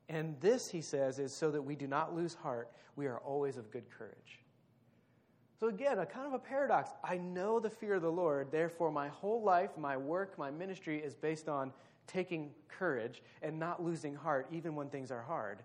And 0.07 0.39
this, 0.39 0.69
he 0.69 0.81
says, 0.81 1.19
is 1.19 1.33
so 1.33 1.51
that 1.51 1.61
we 1.61 1.75
do 1.75 1.87
not 1.87 2.15
lose 2.15 2.33
heart. 2.33 2.71
We 2.95 3.07
are 3.07 3.17
always 3.17 3.57
of 3.57 3.71
good 3.71 3.89
courage. 3.89 4.39
So, 5.59 5.67
again, 5.67 5.99
a 5.99 6.05
kind 6.05 6.27
of 6.27 6.33
a 6.33 6.39
paradox. 6.39 6.91
I 7.03 7.17
know 7.17 7.59
the 7.59 7.69
fear 7.69 7.95
of 7.95 8.01
the 8.01 8.11
Lord, 8.11 8.51
therefore, 8.51 8.91
my 8.91 9.07
whole 9.09 9.41
life, 9.41 9.71
my 9.77 9.97
work, 9.97 10.37
my 10.37 10.51
ministry 10.51 10.99
is 10.99 11.15
based 11.15 11.49
on 11.49 11.73
taking 12.07 12.51
courage 12.67 13.21
and 13.41 13.57
not 13.59 13.83
losing 13.83 14.15
heart 14.15 14.47
even 14.51 14.75
when 14.75 14.89
things 14.89 15.11
are 15.11 15.21
hard 15.21 15.59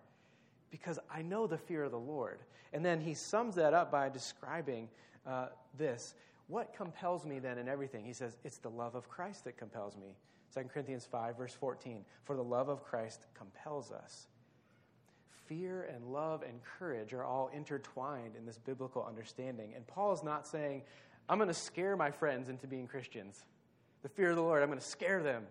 because 0.71 0.99
I 1.13 1.23
know 1.23 1.47
the 1.47 1.59
fear 1.59 1.85
of 1.85 1.91
the 1.91 1.99
Lord. 1.99 2.41
And 2.73 2.85
then 2.85 3.01
he 3.01 3.15
sums 3.15 3.57
that 3.57 3.75
up 3.75 3.91
by 3.91 4.09
describing 4.09 4.89
uh, 5.27 5.49
this. 5.77 6.15
What 6.47 6.75
compels 6.75 7.27
me 7.27 7.39
then 7.39 7.59
in 7.59 7.69
everything? 7.69 8.05
He 8.05 8.13
says, 8.13 8.37
It's 8.45 8.59
the 8.59 8.71
love 8.71 8.95
of 8.95 9.09
Christ 9.09 9.45
that 9.45 9.57
compels 9.57 9.97
me. 9.97 10.17
2 10.55 10.63
Corinthians 10.65 11.07
5, 11.11 11.37
verse 11.37 11.55
14. 11.55 12.05
For 12.25 12.37
the 12.37 12.43
love 12.43 12.69
of 12.69 12.83
Christ 12.85 13.27
compels 13.35 13.91
us. 13.93 14.29
Fear 15.47 15.91
and 15.95 16.13
love 16.13 16.43
and 16.43 16.61
courage 16.79 17.13
are 17.13 17.25
all 17.25 17.51
intertwined 17.53 18.37
in 18.37 18.47
this 18.47 18.59
biblical 18.59 19.05
understanding. 19.05 19.73
And 19.75 19.87
Paul 19.87 20.13
is 20.13 20.23
not 20.23 20.47
saying, 20.47 20.83
I'm 21.29 21.39
going 21.39 21.49
to 21.49 21.55
scare 21.55 21.97
my 21.97 22.11
friends 22.11 22.49
into 22.49 22.67
being 22.67 22.87
Christians. 22.87 23.45
The 24.03 24.09
fear 24.09 24.31
of 24.31 24.37
the 24.37 24.43
Lord, 24.43 24.63
I'm 24.63 24.69
going 24.69 24.79
to 24.79 24.85
scare 24.85 25.23
them. 25.23 25.45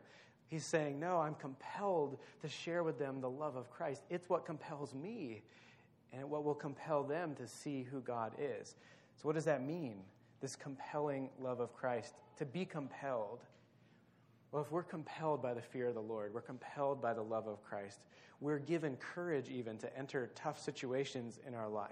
He's 0.49 0.65
saying, 0.65 0.99
No, 0.99 1.19
I'm 1.19 1.35
compelled 1.35 2.17
to 2.41 2.49
share 2.49 2.83
with 2.83 2.99
them 2.99 3.21
the 3.21 3.29
love 3.29 3.55
of 3.55 3.69
Christ. 3.69 4.01
It's 4.09 4.29
what 4.29 4.45
compels 4.45 4.93
me 4.93 5.43
and 6.11 6.29
what 6.29 6.43
will 6.43 6.55
compel 6.55 7.03
them 7.03 7.35
to 7.35 7.47
see 7.47 7.83
who 7.83 8.01
God 8.01 8.33
is. 8.39 8.75
So, 9.15 9.27
what 9.27 9.35
does 9.35 9.45
that 9.45 9.63
mean? 9.65 9.97
This 10.41 10.55
compelling 10.55 11.29
love 11.39 11.59
of 11.59 11.73
Christ. 11.73 12.15
To 12.37 12.45
be 12.45 12.65
compelled. 12.65 13.41
Well, 14.51 14.63
if 14.63 14.71
we're 14.71 14.83
compelled 14.83 15.43
by 15.43 15.53
the 15.53 15.61
fear 15.61 15.87
of 15.87 15.93
the 15.93 16.01
Lord, 16.01 16.33
we're 16.33 16.41
compelled 16.41 16.99
by 17.01 17.13
the 17.13 17.21
love 17.21 17.47
of 17.47 17.63
Christ, 17.63 17.99
we're 18.41 18.57
given 18.57 18.95
courage 18.95 19.49
even 19.49 19.77
to 19.77 19.97
enter 19.97 20.31
tough 20.33 20.59
situations 20.59 21.39
in 21.45 21.53
our 21.53 21.69
life. 21.69 21.91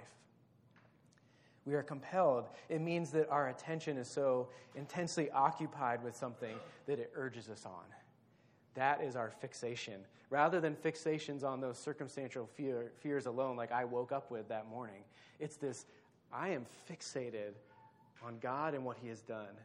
We 1.65 1.75
are 1.75 1.83
compelled. 1.83 2.45
It 2.69 2.81
means 2.81 3.11
that 3.11 3.29
our 3.29 3.49
attention 3.49 3.97
is 3.97 4.07
so 4.07 4.47
intensely 4.75 5.29
occupied 5.31 6.01
with 6.01 6.15
something 6.15 6.55
that 6.87 6.97
it 6.97 7.11
urges 7.13 7.49
us 7.49 7.65
on. 7.65 7.83
That 8.77 9.01
is 9.01 9.15
our 9.15 9.31
fixation. 9.31 10.01
Rather 10.29 10.61
than 10.61 10.75
fixations 10.75 11.43
on 11.43 11.59
those 11.59 11.79
circumstantial 11.79 12.45
fear, 12.45 12.91
fears 12.99 13.25
alone, 13.25 13.57
like 13.57 13.71
I 13.71 13.83
woke 13.85 14.11
up 14.11 14.29
with 14.29 14.47
that 14.49 14.67
morning, 14.69 15.01
it's 15.39 15.57
this 15.57 15.85
I 16.31 16.49
am 16.49 16.67
fixated 16.87 17.53
on 18.23 18.37
God 18.39 18.75
and 18.75 18.85
what 18.85 18.97
He 19.01 19.07
has 19.07 19.21
done. 19.21 19.55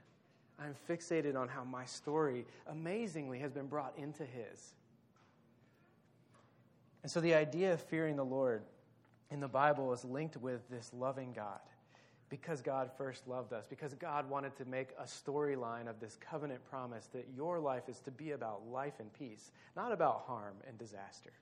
I'm 0.58 0.74
fixated 0.88 1.36
on 1.36 1.48
how 1.48 1.62
my 1.62 1.84
story 1.84 2.46
amazingly 2.66 3.38
has 3.40 3.52
been 3.52 3.66
brought 3.66 3.92
into 3.98 4.24
His. 4.24 4.74
And 7.02 7.12
so 7.12 7.20
the 7.20 7.34
idea 7.34 7.74
of 7.74 7.82
fearing 7.82 8.16
the 8.16 8.24
Lord 8.24 8.62
in 9.30 9.40
the 9.40 9.48
Bible 9.48 9.92
is 9.92 10.06
linked 10.06 10.38
with 10.38 10.66
this 10.70 10.90
loving 10.94 11.34
God 11.34 11.60
because 12.32 12.62
God 12.62 12.88
first 12.96 13.28
loved 13.28 13.52
us, 13.52 13.66
because 13.68 13.92
God 13.92 14.30
wanted 14.30 14.56
to 14.56 14.64
make 14.64 14.88
a 14.98 15.02
storyline 15.02 15.86
of 15.86 16.00
this 16.00 16.16
covenant 16.18 16.64
promise 16.64 17.06
that 17.12 17.28
your 17.36 17.60
life 17.60 17.90
is 17.90 18.00
to 18.00 18.10
be 18.10 18.30
about 18.30 18.66
life 18.66 18.94
and 19.00 19.12
peace, 19.12 19.52
not 19.76 19.92
about 19.92 20.24
harm 20.26 20.54
and 20.66 20.78
disaster. 20.78 21.34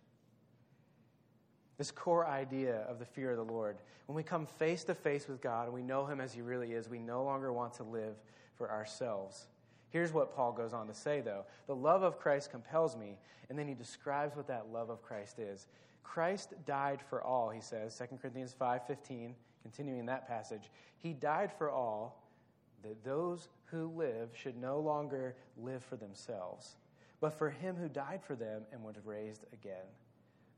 This 1.78 1.92
core 1.92 2.26
idea 2.26 2.78
of 2.88 2.98
the 2.98 3.04
fear 3.04 3.30
of 3.30 3.36
the 3.36 3.52
Lord. 3.52 3.76
When 4.06 4.16
we 4.16 4.24
come 4.24 4.46
face 4.46 4.82
to 4.82 4.96
face 4.96 5.28
with 5.28 5.40
God 5.40 5.66
and 5.66 5.72
we 5.72 5.84
know 5.84 6.06
Him 6.06 6.20
as 6.20 6.32
He 6.32 6.42
really 6.42 6.72
is, 6.72 6.88
we 6.88 6.98
no 6.98 7.22
longer 7.22 7.52
want 7.52 7.74
to 7.74 7.84
live 7.84 8.16
for 8.56 8.68
ourselves. 8.68 9.46
Here's 9.90 10.12
what 10.12 10.34
Paul 10.34 10.50
goes 10.50 10.72
on 10.72 10.88
to 10.88 10.94
say, 10.94 11.20
though 11.20 11.44
The 11.68 11.76
love 11.76 12.02
of 12.02 12.18
Christ 12.18 12.50
compels 12.50 12.96
me. 12.96 13.16
And 13.48 13.56
then 13.56 13.68
he 13.68 13.74
describes 13.74 14.34
what 14.34 14.48
that 14.48 14.72
love 14.72 14.90
of 14.90 15.02
Christ 15.02 15.38
is. 15.38 15.68
Christ 16.02 16.54
died 16.66 17.00
for 17.08 17.22
all, 17.22 17.50
he 17.50 17.60
says, 17.60 17.96
2 17.96 18.16
Corinthians 18.16 18.52
5 18.58 18.88
15 18.88 19.36
continuing 19.62 20.06
that 20.06 20.26
passage, 20.26 20.70
he 20.96 21.12
died 21.12 21.52
for 21.52 21.70
all 21.70 22.22
that 22.82 23.04
those 23.04 23.48
who 23.66 23.92
live 23.96 24.30
should 24.34 24.56
no 24.56 24.80
longer 24.80 25.36
live 25.56 25.84
for 25.84 25.96
themselves, 25.96 26.76
but 27.20 27.36
for 27.36 27.50
him 27.50 27.76
who 27.76 27.88
died 27.88 28.20
for 28.22 28.34
them 28.34 28.62
and 28.72 28.82
was 28.82 28.96
raised 29.04 29.44
again. 29.52 29.86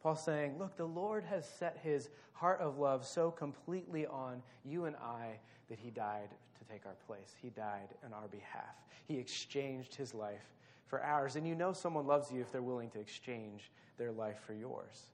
Paul's 0.03 0.23
saying, 0.25 0.59
Look, 0.59 0.77
the 0.77 0.85
Lord 0.85 1.25
has 1.25 1.49
set 1.49 1.79
his 1.83 2.11
heart 2.33 2.61
of 2.61 2.79
love 2.79 3.07
so 3.07 3.31
completely 3.31 4.07
on 4.07 4.43
you 4.65 4.87
and 4.87 4.97
I 4.97 5.39
that 5.69 5.79
he 5.79 5.91
died 5.91 6.31
to 6.59 6.73
take 6.73 6.87
our 6.87 6.97
place. 7.07 7.35
He 7.41 7.51
died 7.51 7.89
on 8.05 8.13
our 8.13 8.29
behalf. 8.29 8.75
He 9.07 9.19
exchanged 9.19 9.95
his 9.95 10.13
life 10.15 10.55
for 10.87 11.03
ours. 11.03 11.37
And 11.37 11.47
you 11.47 11.55
know 11.55 11.73
someone 11.73 12.07
loves 12.07 12.33
you 12.33 12.41
if 12.41 12.51
they're 12.51 12.63
willing 12.63 12.91
to 12.91 13.01
exchange 13.01 13.71
their 13.97 14.13
life 14.13 14.41
for 14.45 14.55
yours 14.55 15.12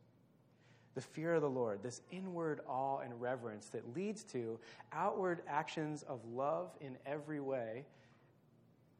the 0.98 1.02
fear 1.02 1.34
of 1.34 1.42
the 1.42 1.48
Lord, 1.48 1.80
this 1.80 2.00
inward 2.10 2.58
awe 2.66 2.98
and 2.98 3.20
reverence 3.20 3.66
that 3.66 3.94
leads 3.94 4.24
to 4.24 4.58
outward 4.92 5.42
actions 5.46 6.02
of 6.02 6.18
love 6.34 6.72
in 6.80 6.96
every 7.06 7.38
way 7.38 7.84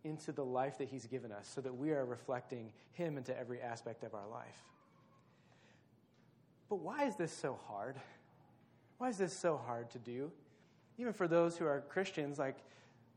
into 0.05 0.31
the 0.31 0.45
life 0.45 0.79
that 0.79 0.87
He's 0.87 1.07
given 1.07 1.33
us 1.33 1.51
so 1.53 1.61
that 1.61 1.77
we 1.77 1.91
are 1.91 2.05
reflecting 2.05 2.71
Him 2.93 3.19
into 3.19 3.37
every 3.37 3.61
aspect 3.61 4.05
of 4.05 4.15
our 4.15 4.29
life. 4.31 4.63
But 6.71 6.77
why 6.77 7.05
is 7.05 7.17
this 7.17 7.33
so 7.33 7.59
hard? 7.67 7.97
Why 8.99 9.09
is 9.09 9.19
this 9.19 9.37
so 9.37 9.61
hard 9.67 9.91
to 9.91 9.99
do? 9.99 10.31
Even 10.99 11.13
for 11.13 11.27
those 11.27 11.57
who 11.57 11.67
are 11.67 11.81
Christians, 11.89 12.39
like 12.39 12.59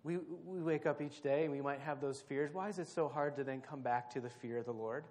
we, 0.03 0.17
we 0.43 0.59
wake 0.59 0.87
up 0.87 1.03
each 1.03 1.21
day 1.21 1.43
and 1.43 1.51
we 1.51 1.61
might 1.61 1.81
have 1.81 2.01
those 2.01 2.19
fears. 2.19 2.51
Why 2.51 2.69
is 2.69 2.79
it 2.79 2.87
so 2.87 3.07
hard 3.07 3.35
to 3.35 3.43
then 3.43 3.61
come 3.61 3.81
back 3.81 4.09
to 4.15 4.19
the 4.19 4.31
fear 4.31 4.57
of 4.57 4.65
the 4.65 4.73
Lord? 4.73 5.03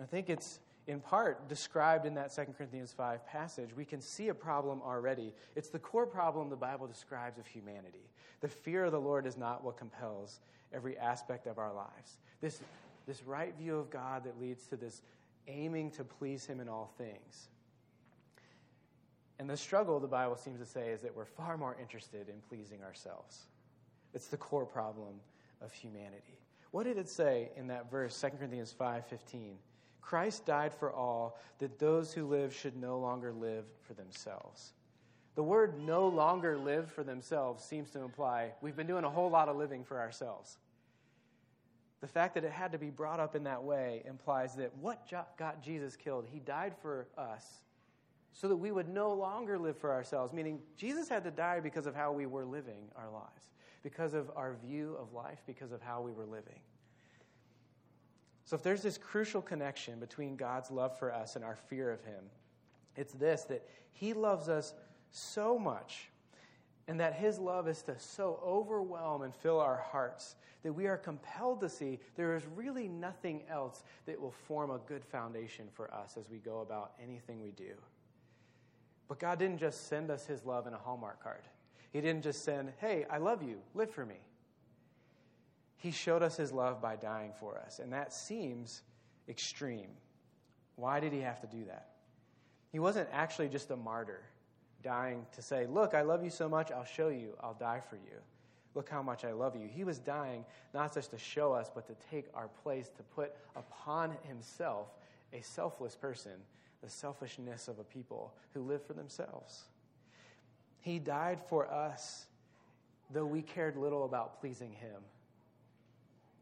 I 0.00 0.04
think 0.04 0.30
it's 0.30 0.60
in 0.90 0.98
part 0.98 1.48
described 1.48 2.04
in 2.04 2.14
that 2.14 2.34
2 2.34 2.46
Corinthians 2.58 2.92
5 2.92 3.24
passage, 3.24 3.70
we 3.76 3.84
can 3.84 4.00
see 4.00 4.28
a 4.28 4.34
problem 4.34 4.82
already. 4.84 5.32
It's 5.54 5.68
the 5.68 5.78
core 5.78 6.06
problem 6.06 6.50
the 6.50 6.56
Bible 6.56 6.88
describes 6.88 7.38
of 7.38 7.46
humanity. 7.46 8.10
The 8.40 8.48
fear 8.48 8.86
of 8.86 8.92
the 8.92 9.00
Lord 9.00 9.24
is 9.24 9.36
not 9.36 9.62
what 9.62 9.76
compels 9.76 10.40
every 10.74 10.98
aspect 10.98 11.46
of 11.46 11.58
our 11.58 11.72
lives. 11.72 12.18
This, 12.40 12.60
this 13.06 13.22
right 13.22 13.54
view 13.56 13.78
of 13.78 13.88
God 13.88 14.24
that 14.24 14.40
leads 14.40 14.66
to 14.66 14.76
this 14.76 15.00
aiming 15.46 15.92
to 15.92 16.02
please 16.02 16.44
Him 16.44 16.58
in 16.58 16.68
all 16.68 16.92
things. 16.98 17.48
And 19.38 19.48
the 19.48 19.56
struggle, 19.56 20.00
the 20.00 20.08
Bible 20.08 20.36
seems 20.36 20.58
to 20.58 20.66
say, 20.66 20.88
is 20.88 21.02
that 21.02 21.14
we're 21.16 21.24
far 21.24 21.56
more 21.56 21.76
interested 21.80 22.28
in 22.28 22.34
pleasing 22.48 22.82
ourselves. 22.82 23.46
It's 24.12 24.26
the 24.26 24.36
core 24.36 24.66
problem 24.66 25.20
of 25.62 25.72
humanity. 25.72 26.40
What 26.72 26.82
did 26.82 26.98
it 26.98 27.08
say 27.08 27.50
in 27.56 27.68
that 27.68 27.92
verse, 27.92 28.20
2 28.20 28.30
Corinthians 28.38 28.74
5:15? 28.78 29.54
Christ 30.00 30.46
died 30.46 30.74
for 30.74 30.92
all, 30.92 31.38
that 31.58 31.78
those 31.78 32.12
who 32.12 32.26
live 32.26 32.54
should 32.54 32.76
no 32.76 32.98
longer 32.98 33.32
live 33.32 33.66
for 33.86 33.94
themselves. 33.94 34.72
The 35.34 35.42
word 35.42 35.80
no 35.80 36.08
longer 36.08 36.58
live 36.58 36.90
for 36.90 37.04
themselves 37.04 37.62
seems 37.62 37.90
to 37.90 38.00
imply 38.00 38.52
we've 38.60 38.76
been 38.76 38.86
doing 38.86 39.04
a 39.04 39.10
whole 39.10 39.30
lot 39.30 39.48
of 39.48 39.56
living 39.56 39.84
for 39.84 39.98
ourselves. 39.98 40.58
The 42.00 42.06
fact 42.06 42.34
that 42.34 42.44
it 42.44 42.52
had 42.52 42.72
to 42.72 42.78
be 42.78 42.90
brought 42.90 43.20
up 43.20 43.36
in 43.36 43.44
that 43.44 43.62
way 43.62 44.02
implies 44.06 44.54
that 44.56 44.74
what 44.78 45.06
got 45.38 45.62
Jesus 45.62 45.96
killed, 45.96 46.26
he 46.30 46.40
died 46.40 46.74
for 46.80 47.06
us 47.16 47.44
so 48.32 48.48
that 48.48 48.56
we 48.56 48.72
would 48.72 48.88
no 48.88 49.12
longer 49.12 49.58
live 49.58 49.76
for 49.76 49.92
ourselves, 49.92 50.32
meaning 50.32 50.60
Jesus 50.76 51.08
had 51.08 51.24
to 51.24 51.30
die 51.30 51.60
because 51.60 51.86
of 51.86 51.94
how 51.94 52.12
we 52.12 52.26
were 52.26 52.44
living 52.44 52.88
our 52.96 53.10
lives, 53.10 53.50
because 53.82 54.14
of 54.14 54.30
our 54.34 54.54
view 54.64 54.96
of 54.98 55.12
life, 55.12 55.40
because 55.46 55.72
of 55.72 55.82
how 55.82 56.00
we 56.00 56.12
were 56.12 56.24
living. 56.24 56.60
So, 58.50 58.56
if 58.56 58.64
there's 58.64 58.82
this 58.82 58.98
crucial 58.98 59.40
connection 59.40 60.00
between 60.00 60.34
God's 60.34 60.72
love 60.72 60.98
for 60.98 61.14
us 61.14 61.36
and 61.36 61.44
our 61.44 61.54
fear 61.54 61.88
of 61.92 62.02
Him, 62.02 62.24
it's 62.96 63.12
this 63.12 63.44
that 63.44 63.64
He 63.92 64.12
loves 64.12 64.48
us 64.48 64.74
so 65.12 65.56
much, 65.56 66.08
and 66.88 66.98
that 66.98 67.14
His 67.14 67.38
love 67.38 67.68
is 67.68 67.80
to 67.82 67.96
so 68.00 68.40
overwhelm 68.44 69.22
and 69.22 69.32
fill 69.32 69.60
our 69.60 69.76
hearts 69.92 70.34
that 70.64 70.72
we 70.72 70.88
are 70.88 70.96
compelled 70.96 71.60
to 71.60 71.68
see 71.68 72.00
there 72.16 72.34
is 72.34 72.42
really 72.56 72.88
nothing 72.88 73.44
else 73.48 73.84
that 74.06 74.20
will 74.20 74.32
form 74.32 74.72
a 74.72 74.78
good 74.78 75.04
foundation 75.04 75.68
for 75.72 75.88
us 75.94 76.16
as 76.18 76.28
we 76.28 76.38
go 76.38 76.58
about 76.58 76.94
anything 77.00 77.40
we 77.40 77.52
do. 77.52 77.74
But 79.06 79.20
God 79.20 79.38
didn't 79.38 79.58
just 79.58 79.86
send 79.86 80.10
us 80.10 80.26
His 80.26 80.44
love 80.44 80.66
in 80.66 80.74
a 80.74 80.78
Hallmark 80.78 81.22
card. 81.22 81.44
He 81.92 82.00
didn't 82.00 82.24
just 82.24 82.44
send, 82.44 82.72
hey, 82.78 83.06
I 83.08 83.18
love 83.18 83.44
you, 83.44 83.58
live 83.74 83.92
for 83.92 84.04
me. 84.04 84.16
He 85.80 85.90
showed 85.90 86.22
us 86.22 86.36
His 86.36 86.52
love 86.52 86.80
by 86.80 86.96
dying 86.96 87.32
for 87.40 87.58
us, 87.58 87.78
and 87.78 87.92
that 87.92 88.12
seems 88.12 88.82
extreme. 89.28 89.88
Why 90.76 91.00
did 91.00 91.12
He 91.12 91.20
have 91.20 91.40
to 91.40 91.46
do 91.46 91.64
that? 91.64 91.88
He 92.70 92.78
wasn't 92.78 93.08
actually 93.12 93.48
just 93.48 93.70
a 93.70 93.76
martyr 93.76 94.20
dying 94.82 95.26
to 95.32 95.42
say, 95.42 95.66
Look, 95.66 95.94
I 95.94 96.02
love 96.02 96.22
you 96.22 96.30
so 96.30 96.48
much, 96.48 96.70
I'll 96.70 96.84
show 96.84 97.08
you, 97.08 97.34
I'll 97.40 97.54
die 97.54 97.80
for 97.80 97.96
you. 97.96 98.20
Look 98.74 98.90
how 98.90 99.02
much 99.02 99.24
I 99.24 99.32
love 99.32 99.56
you. 99.56 99.66
He 99.66 99.82
was 99.82 99.98
dying 99.98 100.44
not 100.74 100.94
just 100.94 101.10
to 101.10 101.18
show 101.18 101.52
us, 101.52 101.70
but 101.74 101.86
to 101.88 101.94
take 102.10 102.26
our 102.34 102.48
place, 102.62 102.90
to 102.96 103.02
put 103.02 103.34
upon 103.56 104.16
himself 104.28 104.88
a 105.32 105.40
selfless 105.42 105.96
person, 105.96 106.32
the 106.82 106.90
selfishness 106.90 107.68
of 107.68 107.78
a 107.78 107.84
people 107.84 108.34
who 108.52 108.60
live 108.60 108.84
for 108.84 108.92
themselves. 108.92 109.64
He 110.80 110.98
died 110.98 111.40
for 111.48 111.70
us, 111.70 112.26
though 113.10 113.26
we 113.26 113.42
cared 113.42 113.76
little 113.76 114.04
about 114.04 114.40
pleasing 114.40 114.72
him, 114.72 115.02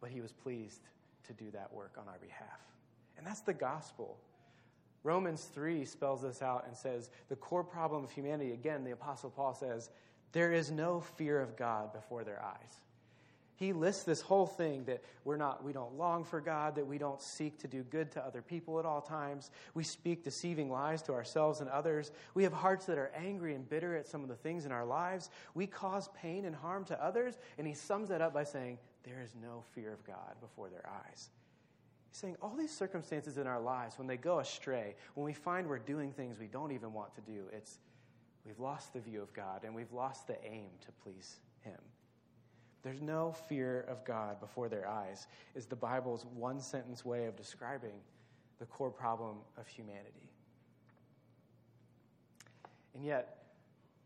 but 0.01 0.11
he 0.11 0.21
was 0.21 0.33
pleased 0.33 0.81
to 1.27 1.33
do 1.33 1.51
that 1.53 1.73
work 1.73 1.97
on 1.99 2.09
our 2.09 2.19
behalf. 2.19 2.61
And 3.17 3.27
that's 3.27 3.41
the 3.41 3.55
gospel. 3.55 4.19
Romans 5.03 5.45
3 5.55 5.85
spells 5.85 6.23
this 6.23 6.43
out 6.43 6.65
and 6.67 6.77
says 6.77 7.11
the 7.29 7.37
core 7.37 7.65
problem 7.65 8.05
of 8.05 8.11
humanity, 8.11 8.53
again, 8.53 8.85
the 8.85 8.91
Apostle 8.93 9.31
Paul 9.31 9.55
says, 9.55 9.91
there 10.33 10.53
is 10.53 10.71
no 10.71 11.01
fear 11.01 11.41
of 11.41 11.57
God 11.57 11.93
before 11.93 12.25
their 12.25 12.43
eyes. 12.43 12.81
He 13.59 13.73
lists 13.73 14.05
this 14.05 14.21
whole 14.21 14.47
thing 14.47 14.85
that 14.85 15.03
we're 15.25 15.37
not, 15.37 15.65
we 15.65 15.73
don't 15.73 15.99
long 15.99 16.23
for 16.23 16.41
God, 16.41 16.77
that 16.77 16.87
we 16.87 16.97
don't 16.97 17.21
seek 17.21 17.59
to 17.59 17.67
do 17.67 17.83
good 17.83 18.13
to 18.13 18.25
other 18.25 18.41
people 18.41 18.79
at 18.79 18.87
all 18.87 19.01
times. 19.01 19.51
We 19.75 19.83
speak 19.83 20.23
deceiving 20.23 20.71
lies 20.71 21.03
to 21.03 21.13
ourselves 21.13 21.61
and 21.61 21.69
others. 21.69 22.13
We 22.35 22.45
have 22.45 22.53
hearts 22.53 22.87
that 22.87 22.99
are 22.99 23.11
angry 23.17 23.57
and 23.57 23.69
bitter 23.69 23.97
at 23.97 24.07
some 24.07 24.23
of 24.23 24.29
the 24.29 24.37
things 24.37 24.65
in 24.65 24.71
our 24.71 24.85
lives. 24.85 25.29
We 25.55 25.67
cause 25.67 26.09
pain 26.15 26.45
and 26.45 26.55
harm 26.55 26.85
to 26.85 27.05
others. 27.05 27.37
And 27.59 27.67
he 27.67 27.75
sums 27.75 28.11
that 28.11 28.21
up 28.21 28.33
by 28.33 28.45
saying, 28.45 28.79
There 29.05 29.23
is 29.23 29.35
no 29.41 29.63
fear 29.75 29.93
of 29.93 30.05
God 30.05 30.35
before 30.41 30.69
their 30.69 30.89
eyes. 30.89 31.31
He's 32.11 32.19
saying 32.19 32.37
all 32.43 32.57
these 32.57 32.75
circumstances 32.75 33.39
in 33.39 33.47
our 33.47 33.61
lives, 33.61 33.99
when 33.99 34.07
they 34.07 34.17
go 34.17 34.41
astray, 34.41 34.95
when 35.15 35.25
we 35.25 35.33
find 35.33 35.67
we're 35.67 35.79
doing 35.79 36.13
things 36.13 36.39
we 36.39 36.47
don't 36.47 36.73
even 36.73 36.93
want 36.93 37.15
to 37.15 37.21
do, 37.21 37.45
it's 37.53 37.79
We've 38.49 38.59
lost 38.59 38.95
the 38.95 39.01
view 39.01 39.21
of 39.21 39.33
God 39.35 39.65
and 39.65 39.75
we've 39.75 39.93
lost 39.93 40.27
the 40.27 40.43
aim 40.43 40.71
to 40.81 40.89
please 41.03 41.37
Him. 41.61 41.79
There's 42.83 43.03
no 43.03 43.33
fear 43.33 43.85
of 43.89 44.05
God 44.07 44.41
before 44.41 44.71
their 44.71 44.89
eyes, 44.89 45.27
is 45.55 45.67
the 45.67 45.77
Bible's 45.77 46.25
one 46.35 46.59
sentence 46.59 47.05
way 47.05 47.27
of 47.27 47.37
describing 47.37 48.01
the 48.59 48.65
core 48.65 48.91
problem 48.91 49.37
of 49.59 49.67
humanity. 49.69 50.31
And 52.95 53.05
yet, 53.05 53.38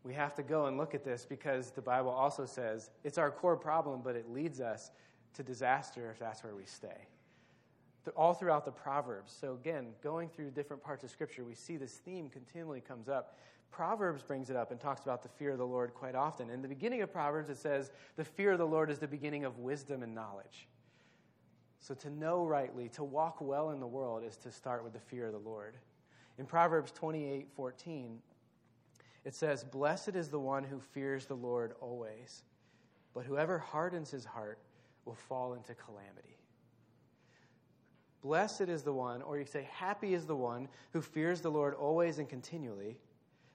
we 0.03 0.13
have 0.13 0.35
to 0.35 0.43
go 0.43 0.65
and 0.65 0.77
look 0.77 0.93
at 0.93 1.03
this 1.03 1.25
because 1.25 1.71
the 1.71 1.81
Bible 1.81 2.09
also 2.09 2.45
says 2.45 2.89
it's 3.03 3.17
our 3.17 3.31
core 3.31 3.55
problem, 3.55 4.01
but 4.03 4.15
it 4.15 4.29
leads 4.29 4.59
us 4.59 4.91
to 5.35 5.43
disaster 5.43 6.11
if 6.11 6.19
that's 6.19 6.43
where 6.43 6.55
we 6.55 6.65
stay. 6.65 7.07
All 8.17 8.33
throughout 8.33 8.65
the 8.65 8.71
Proverbs. 8.71 9.33
So, 9.39 9.53
again, 9.53 9.87
going 10.03 10.27
through 10.27 10.51
different 10.51 10.83
parts 10.83 11.05
of 11.05 11.09
Scripture, 11.09 11.45
we 11.45 11.55
see 11.55 11.77
this 11.77 11.93
theme 11.93 12.27
continually 12.29 12.81
comes 12.81 13.07
up 13.07 13.37
Proverbs 13.73 14.21
brings 14.21 14.51
it 14.51 14.55
up 14.55 14.69
and 14.69 14.79
talks 14.79 15.01
about 15.01 15.23
the 15.23 15.29
fear 15.29 15.49
of 15.49 15.57
the 15.57 15.65
Lord 15.65 15.95
quite 15.95 16.13
often. 16.13 16.51
In 16.51 16.61
the 16.61 16.67
beginning 16.67 17.01
of 17.01 17.11
Proverbs, 17.11 17.49
it 17.49 17.57
says, 17.57 17.91
The 18.17 18.23
fear 18.23 18.51
of 18.51 18.59
the 18.59 18.67
Lord 18.67 18.91
is 18.91 18.99
the 18.99 19.07
beginning 19.07 19.45
of 19.45 19.57
wisdom 19.57 20.03
and 20.03 20.13
knowledge. 20.13 20.67
So, 21.79 21.95
to 21.95 22.09
know 22.11 22.45
rightly, 22.45 22.87
to 22.89 23.03
walk 23.03 23.41
well 23.41 23.71
in 23.71 23.79
the 23.79 23.87
world, 23.87 24.23
is 24.23 24.37
to 24.37 24.51
start 24.51 24.83
with 24.83 24.93
the 24.93 24.99
fear 24.99 25.25
of 25.25 25.33
the 25.33 25.39
Lord. 25.39 25.75
In 26.37 26.45
Proverbs 26.45 26.91
28 26.91 27.47
14, 27.55 28.19
it 29.25 29.35
says, 29.35 29.63
Blessed 29.63 30.15
is 30.15 30.29
the 30.29 30.39
one 30.39 30.63
who 30.63 30.79
fears 30.79 31.25
the 31.25 31.35
Lord 31.35 31.73
always, 31.81 32.43
but 33.13 33.25
whoever 33.25 33.57
hardens 33.57 34.11
his 34.11 34.25
heart 34.25 34.59
will 35.05 35.15
fall 35.15 35.53
into 35.53 35.73
calamity. 35.73 36.37
Blessed 38.21 38.61
is 38.61 38.83
the 38.83 38.93
one, 38.93 39.21
or 39.21 39.37
you 39.37 39.45
say, 39.45 39.67
Happy 39.71 40.13
is 40.13 40.25
the 40.25 40.35
one 40.35 40.67
who 40.93 41.01
fears 41.01 41.41
the 41.41 41.51
Lord 41.51 41.73
always 41.73 42.19
and 42.19 42.29
continually 42.29 42.97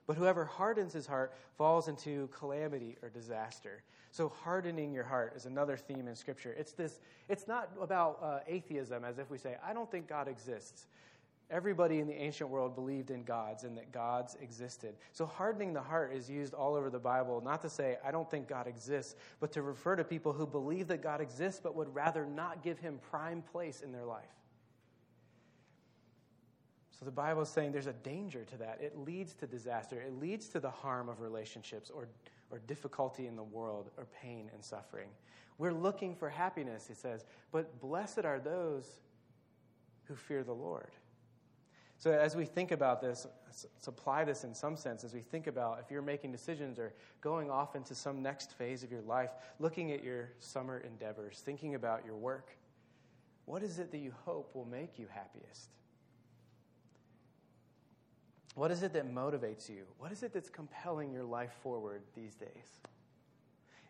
but 0.09 0.17
whoever 0.17 0.47
hardens 0.47 0.95
his 0.95 1.07
heart 1.07 1.35
falls 1.59 1.87
into 1.87 2.29
calamity 2.29 2.97
or 3.03 3.11
disaster. 3.11 3.83
So 4.11 4.33
hardening 4.43 4.91
your 4.95 5.05
heart 5.05 5.35
is 5.37 5.45
another 5.45 5.77
theme 5.77 6.09
in 6.09 6.17
Scripture. 6.17 6.57
It's 6.59 6.73
this. 6.73 6.99
It's 7.29 7.47
not 7.47 7.71
about 7.79 8.19
uh, 8.23 8.39
atheism, 8.49 9.05
as 9.05 9.19
if 9.19 9.31
we 9.31 9.37
say, 9.37 9.59
"I 9.63 9.75
don't 9.75 9.89
think 9.89 10.09
God 10.09 10.27
exists." 10.27 10.87
Everybody 11.51 11.99
in 11.99 12.07
the 12.07 12.15
ancient 12.15 12.51
world 12.51 12.75
believed 12.75 13.11
in 13.11 13.25
gods 13.25 13.65
and 13.65 13.77
that 13.79 13.91
gods 13.91 14.37
existed. 14.41 14.95
So 15.13 15.25
hardening 15.25 15.73
the 15.73 15.81
heart 15.81 16.13
is 16.13 16.29
used 16.29 16.53
all 16.53 16.75
over 16.75 16.91
the 16.91 16.99
Bible, 16.99 17.41
not 17.43 17.63
to 17.63 17.71
say, 17.71 17.97
I 18.05 18.11
don't 18.11 18.31
think 18.31 18.49
God 18.49 18.67
exists, 18.67 19.17
but 19.41 19.51
to 19.53 19.63
refer 19.63 19.97
to 19.97 20.05
people 20.05 20.35
who 20.35 20.47
believe 20.47 20.89
that 20.89 21.03
God 21.03 21.23
exists 21.23 21.59
but 21.63 21.75
would 21.75 21.95
rather 21.95 22.27
not 22.27 22.63
give 22.63 22.79
him 22.79 22.99
prime 23.11 23.41
place 23.41 23.81
in 23.81 23.93
their 23.93 24.05
life. 24.05 24.27
So 26.99 27.07
the 27.07 27.13
Bible 27.13 27.43
is 27.43 27.49
saying 27.49 27.73
there's 27.73 27.87
a 27.87 27.93
danger 27.93 28.45
to 28.45 28.57
that. 28.59 28.81
It 28.83 28.99
leads 28.99 29.33
to 29.35 29.47
disaster, 29.47 30.01
it 30.01 30.19
leads 30.21 30.49
to 30.49 30.61
the 30.61 30.71
harm 30.71 31.09
of 31.09 31.21
relationships 31.21 31.91
or, 31.91 32.09
or 32.51 32.59
difficulty 32.67 33.27
in 33.27 33.37
the 33.37 33.43
world 33.43 33.91
or 33.97 34.07
pain 34.21 34.51
and 34.53 34.63
suffering. 34.63 35.09
We're 35.57 35.73
looking 35.73 36.15
for 36.15 36.29
happiness, 36.29 36.87
he 36.87 36.95
says, 36.95 37.25
but 37.53 37.81
blessed 37.81 38.25
are 38.25 38.39
those 38.39 39.01
who 40.05 40.15
fear 40.15 40.45
the 40.45 40.53
Lord. 40.53 40.91
So, 41.99 42.13
as 42.13 42.37
we 42.37 42.45
think 42.45 42.71
about 42.71 43.01
this, 43.01 43.27
let's 43.45 43.89
apply 43.89 44.25
this 44.25 44.45
in 44.45 44.55
some 44.55 44.77
sense. 44.77 45.03
As 45.03 45.13
we 45.13 45.21
think 45.21 45.49
about 45.49 45.81
if 45.85 45.91
you're 45.91 46.01
making 46.01 46.31
decisions 46.31 46.79
or 46.79 46.95
going 47.21 47.51
off 47.51 47.75
into 47.75 47.93
some 47.93 48.23
next 48.23 48.53
phase 48.53 48.85
of 48.85 48.93
your 48.93 49.03
life, 49.03 49.31
looking 49.59 49.91
at 49.91 50.05
your 50.05 50.31
summer 50.39 50.79
endeavors, 50.79 51.43
thinking 51.45 51.75
about 51.75 52.07
your 52.07 52.15
work, 52.15 52.57
what 53.47 53.65
is 53.65 53.81
it 53.81 53.91
that 53.91 53.99
you 53.99 54.13
hope 54.25 54.55
will 54.55 54.65
make 54.65 54.97
you 54.97 55.09
happiest? 55.13 55.71
What 58.55 58.71
is 58.71 58.85
it 58.85 58.93
that 58.93 59.13
motivates 59.13 59.69
you? 59.69 59.85
What 59.99 60.13
is 60.13 60.23
it 60.23 60.33
that's 60.33 60.51
compelling 60.51 61.13
your 61.13 61.25
life 61.25 61.53
forward 61.63 62.03
these 62.15 62.37
days? 62.37 62.81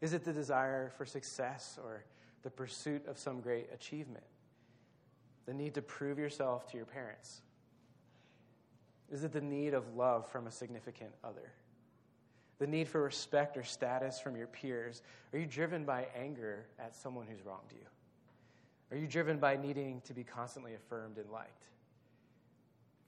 Is 0.00 0.14
it 0.14 0.24
the 0.24 0.32
desire 0.32 0.92
for 0.96 1.04
success 1.04 1.78
or 1.82 2.04
the 2.42 2.50
pursuit 2.50 3.06
of 3.06 3.18
some 3.18 3.40
great 3.40 3.68
achievement? 3.72 4.24
The 5.44 5.52
need 5.52 5.74
to 5.74 5.82
prove 5.82 6.18
yourself 6.18 6.70
to 6.70 6.76
your 6.76 6.86
parents? 6.86 7.42
Is 9.10 9.24
it 9.24 9.32
the 9.32 9.40
need 9.40 9.74
of 9.74 9.96
love 9.96 10.28
from 10.30 10.46
a 10.46 10.50
significant 10.50 11.10
other? 11.24 11.52
The 12.58 12.66
need 12.66 12.88
for 12.88 13.02
respect 13.02 13.56
or 13.56 13.62
status 13.62 14.18
from 14.20 14.36
your 14.36 14.48
peers? 14.48 15.02
Are 15.32 15.38
you 15.38 15.46
driven 15.46 15.84
by 15.84 16.08
anger 16.16 16.66
at 16.78 16.94
someone 16.94 17.26
who's 17.26 17.44
wronged 17.44 17.72
you? 17.72 17.86
Are 18.90 18.96
you 18.96 19.06
driven 19.06 19.38
by 19.38 19.56
needing 19.56 20.00
to 20.02 20.14
be 20.14 20.24
constantly 20.24 20.74
affirmed 20.74 21.18
and 21.18 21.30
liked? 21.30 21.68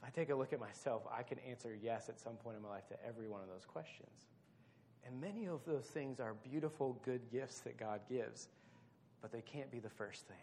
If 0.01 0.09
I 0.09 0.11
take 0.11 0.31
a 0.31 0.35
look 0.35 0.53
at 0.53 0.61
myself, 0.61 1.03
I 1.11 1.23
can 1.23 1.39
answer 1.49 1.77
yes 1.83 2.09
at 2.09 2.19
some 2.19 2.35
point 2.35 2.57
in 2.57 2.63
my 2.63 2.69
life 2.71 2.87
to 2.89 3.07
every 3.07 3.29
one 3.29 3.41
of 3.43 3.49
those 3.49 3.67
questions. 3.67 4.29
And 5.07 5.21
many 5.21 5.47
of 5.47 5.65
those 5.67 5.85
things 5.85 6.21
are 6.21 6.35
beautiful, 6.35 6.99
good 7.05 7.21
gifts 7.31 7.61
that 7.61 7.79
God 7.79 8.01
gives, 8.09 8.49
but 9.21 9.33
they 9.33 9.43
can't 9.43 9.71
be 9.71 9.79
the 9.79 9.91
first 9.91 10.27
thing. 10.27 10.37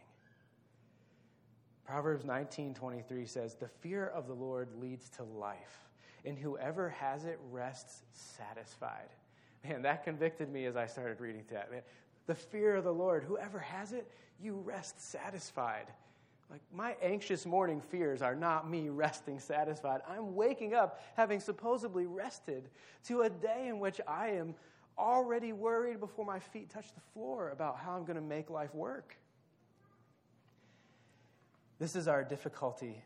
Proverbs 1.88 2.26
19:23 2.26 3.26
says, 3.26 3.56
"The 3.56 3.70
fear 3.70 4.08
of 4.08 4.28
the 4.28 4.36
Lord 4.36 4.74
leads 4.76 5.10
to 5.12 5.24
life, 5.24 5.90
and 6.26 6.38
whoever 6.38 6.90
has 6.90 7.24
it 7.24 7.40
rests 7.50 8.04
satisfied. 8.12 9.10
Man, 9.64 9.82
that 9.84 10.04
convicted 10.04 10.50
me 10.50 10.66
as 10.66 10.76
I 10.76 10.86
started 10.86 11.22
reading 11.22 11.46
that. 11.50 11.72
Man, 11.72 11.82
the 12.26 12.36
fear 12.36 12.76
of 12.76 12.84
the 12.84 12.94
Lord, 12.94 13.24
whoever 13.24 13.60
has 13.60 13.94
it, 13.94 14.12
you 14.38 14.56
rest 14.56 15.00
satisfied. 15.00 15.88
Like, 16.50 16.62
my 16.72 16.96
anxious 17.02 17.46
morning 17.46 17.80
fears 17.80 18.22
are 18.22 18.36
not 18.36 18.70
me 18.70 18.90
resting 18.90 19.40
satisfied. 19.40 20.02
I'm 20.08 20.36
waking 20.36 20.74
up 20.74 21.02
having 21.16 21.40
supposedly 21.40 22.06
rested 22.06 22.70
to 23.06 23.22
a 23.22 23.30
day 23.30 23.68
in 23.68 23.80
which 23.80 24.02
I 24.06 24.30
am 24.30 24.56
already 24.98 25.54
worried 25.54 26.00
before 26.00 26.26
my 26.26 26.40
feet 26.40 26.70
touch 26.70 26.94
the 26.94 27.02
floor 27.14 27.50
about 27.50 27.78
how 27.78 27.96
I'm 27.96 28.04
going 28.04 28.16
to 28.16 28.22
make 28.22 28.50
life 28.50 28.74
work. 28.76 29.18
This 31.80 31.96
is 31.96 32.08
our 32.08 32.24
difficulty 32.24 33.04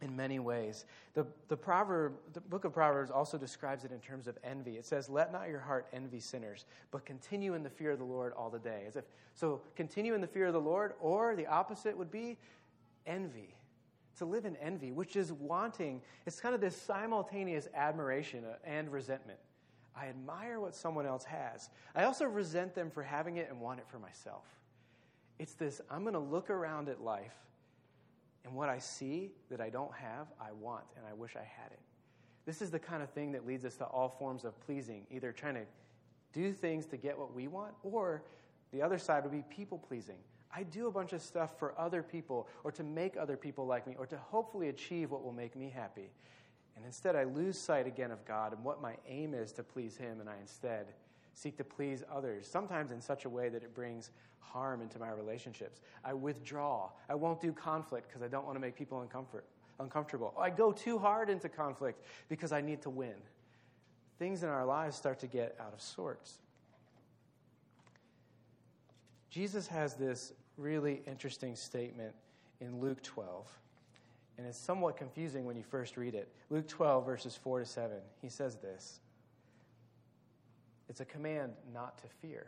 in 0.00 0.14
many 0.14 0.38
ways. 0.38 0.84
The, 1.14 1.26
the, 1.48 1.56
proverb, 1.56 2.14
the 2.32 2.40
book 2.40 2.64
of 2.64 2.72
Proverbs 2.72 3.10
also 3.10 3.36
describes 3.36 3.84
it 3.84 3.90
in 3.90 3.98
terms 3.98 4.26
of 4.28 4.38
envy. 4.44 4.76
It 4.76 4.86
says, 4.86 5.08
Let 5.08 5.32
not 5.32 5.48
your 5.48 5.60
heart 5.60 5.88
envy 5.92 6.20
sinners, 6.20 6.66
but 6.90 7.04
continue 7.04 7.54
in 7.54 7.62
the 7.62 7.70
fear 7.70 7.92
of 7.92 7.98
the 7.98 8.04
Lord 8.04 8.32
all 8.34 8.50
the 8.50 8.58
day. 8.58 8.84
As 8.86 8.96
if, 8.96 9.04
so, 9.34 9.60
continue 9.74 10.14
in 10.14 10.20
the 10.20 10.26
fear 10.26 10.46
of 10.46 10.52
the 10.52 10.60
Lord, 10.60 10.94
or 11.00 11.34
the 11.34 11.46
opposite 11.46 11.96
would 11.96 12.10
be 12.10 12.38
envy. 13.06 13.54
To 14.18 14.24
live 14.24 14.44
in 14.44 14.56
envy, 14.56 14.90
which 14.90 15.14
is 15.14 15.32
wanting, 15.32 16.02
it's 16.26 16.40
kind 16.40 16.52
of 16.52 16.60
this 16.60 16.76
simultaneous 16.76 17.68
admiration 17.72 18.44
uh, 18.44 18.56
and 18.64 18.92
resentment. 18.92 19.38
I 19.94 20.06
admire 20.06 20.58
what 20.58 20.74
someone 20.74 21.06
else 21.06 21.24
has. 21.24 21.70
I 21.94 22.04
also 22.04 22.24
resent 22.24 22.74
them 22.74 22.90
for 22.90 23.02
having 23.02 23.36
it 23.36 23.48
and 23.48 23.60
want 23.60 23.78
it 23.78 23.86
for 23.88 23.98
myself. 23.98 24.44
It's 25.38 25.54
this 25.54 25.80
I'm 25.88 26.02
going 26.02 26.14
to 26.14 26.20
look 26.20 26.50
around 26.50 26.88
at 26.88 27.00
life 27.00 27.34
and 28.48 28.56
what 28.56 28.70
I 28.70 28.78
see 28.78 29.30
that 29.50 29.60
I 29.60 29.68
don't 29.68 29.92
have, 29.92 30.26
I 30.40 30.52
want, 30.52 30.84
and 30.96 31.04
I 31.06 31.12
wish 31.12 31.36
I 31.36 31.44
had 31.44 31.70
it. 31.70 31.80
This 32.46 32.62
is 32.62 32.70
the 32.70 32.78
kind 32.78 33.02
of 33.02 33.10
thing 33.10 33.30
that 33.32 33.46
leads 33.46 33.66
us 33.66 33.76
to 33.76 33.84
all 33.84 34.08
forms 34.08 34.44
of 34.44 34.58
pleasing, 34.60 35.06
either 35.10 35.32
trying 35.32 35.54
to 35.54 35.64
do 36.32 36.54
things 36.54 36.86
to 36.86 36.96
get 36.96 37.18
what 37.18 37.34
we 37.34 37.46
want, 37.46 37.74
or 37.82 38.22
the 38.72 38.80
other 38.80 38.96
side 38.96 39.22
would 39.22 39.32
be 39.32 39.44
people 39.54 39.76
pleasing. 39.76 40.16
I 40.54 40.62
do 40.62 40.86
a 40.86 40.90
bunch 40.90 41.12
of 41.12 41.20
stuff 41.20 41.58
for 41.58 41.78
other 41.78 42.02
people, 42.02 42.48
or 42.64 42.72
to 42.72 42.82
make 42.82 43.18
other 43.18 43.36
people 43.36 43.66
like 43.66 43.86
me, 43.86 43.96
or 43.98 44.06
to 44.06 44.16
hopefully 44.16 44.70
achieve 44.70 45.10
what 45.10 45.22
will 45.22 45.32
make 45.32 45.54
me 45.54 45.68
happy. 45.68 46.10
And 46.74 46.86
instead, 46.86 47.16
I 47.16 47.24
lose 47.24 47.58
sight 47.58 47.86
again 47.86 48.10
of 48.10 48.24
God 48.24 48.54
and 48.54 48.64
what 48.64 48.80
my 48.80 48.96
aim 49.06 49.34
is 49.34 49.52
to 49.52 49.62
please 49.62 49.98
Him, 49.98 50.20
and 50.20 50.28
I 50.28 50.38
instead 50.40 50.86
seek 51.38 51.56
to 51.56 51.64
please 51.64 52.02
others, 52.12 52.48
sometimes 52.48 52.90
in 52.90 53.00
such 53.00 53.24
a 53.24 53.28
way 53.28 53.48
that 53.48 53.62
it 53.62 53.74
brings 53.74 54.10
harm 54.40 54.80
into 54.82 54.98
my 54.98 55.10
relationships. 55.10 55.80
I 56.04 56.12
withdraw. 56.14 56.90
I 57.08 57.14
won't 57.14 57.40
do 57.40 57.52
conflict 57.52 58.08
because 58.08 58.22
I 58.22 58.28
don't 58.28 58.44
want 58.44 58.56
to 58.56 58.60
make 58.60 58.76
people 58.76 59.06
uncomfort, 59.06 59.42
uncomfortable. 59.78 60.34
I 60.38 60.50
go 60.50 60.72
too 60.72 60.98
hard 60.98 61.30
into 61.30 61.48
conflict 61.48 62.02
because 62.28 62.50
I 62.50 62.60
need 62.60 62.82
to 62.82 62.90
win. 62.90 63.14
Things 64.18 64.42
in 64.42 64.48
our 64.48 64.64
lives 64.64 64.96
start 64.96 65.20
to 65.20 65.28
get 65.28 65.56
out 65.60 65.72
of 65.72 65.80
sorts. 65.80 66.38
Jesus 69.30 69.68
has 69.68 69.94
this 69.94 70.32
really 70.56 71.02
interesting 71.06 71.54
statement 71.54 72.14
in 72.60 72.80
Luke 72.80 73.00
12. 73.02 73.46
And 74.38 74.46
it's 74.46 74.58
somewhat 74.58 74.96
confusing 74.96 75.44
when 75.44 75.56
you 75.56 75.62
first 75.62 75.96
read 75.96 76.14
it. 76.14 76.28
Luke 76.50 76.66
12, 76.66 77.04
verses 77.04 77.36
4 77.36 77.60
to 77.60 77.64
7. 77.64 77.96
He 78.22 78.28
says 78.28 78.56
this 78.56 79.00
it's 80.88 81.00
a 81.00 81.04
command 81.04 81.52
not 81.72 81.98
to 81.98 82.08
fear. 82.20 82.46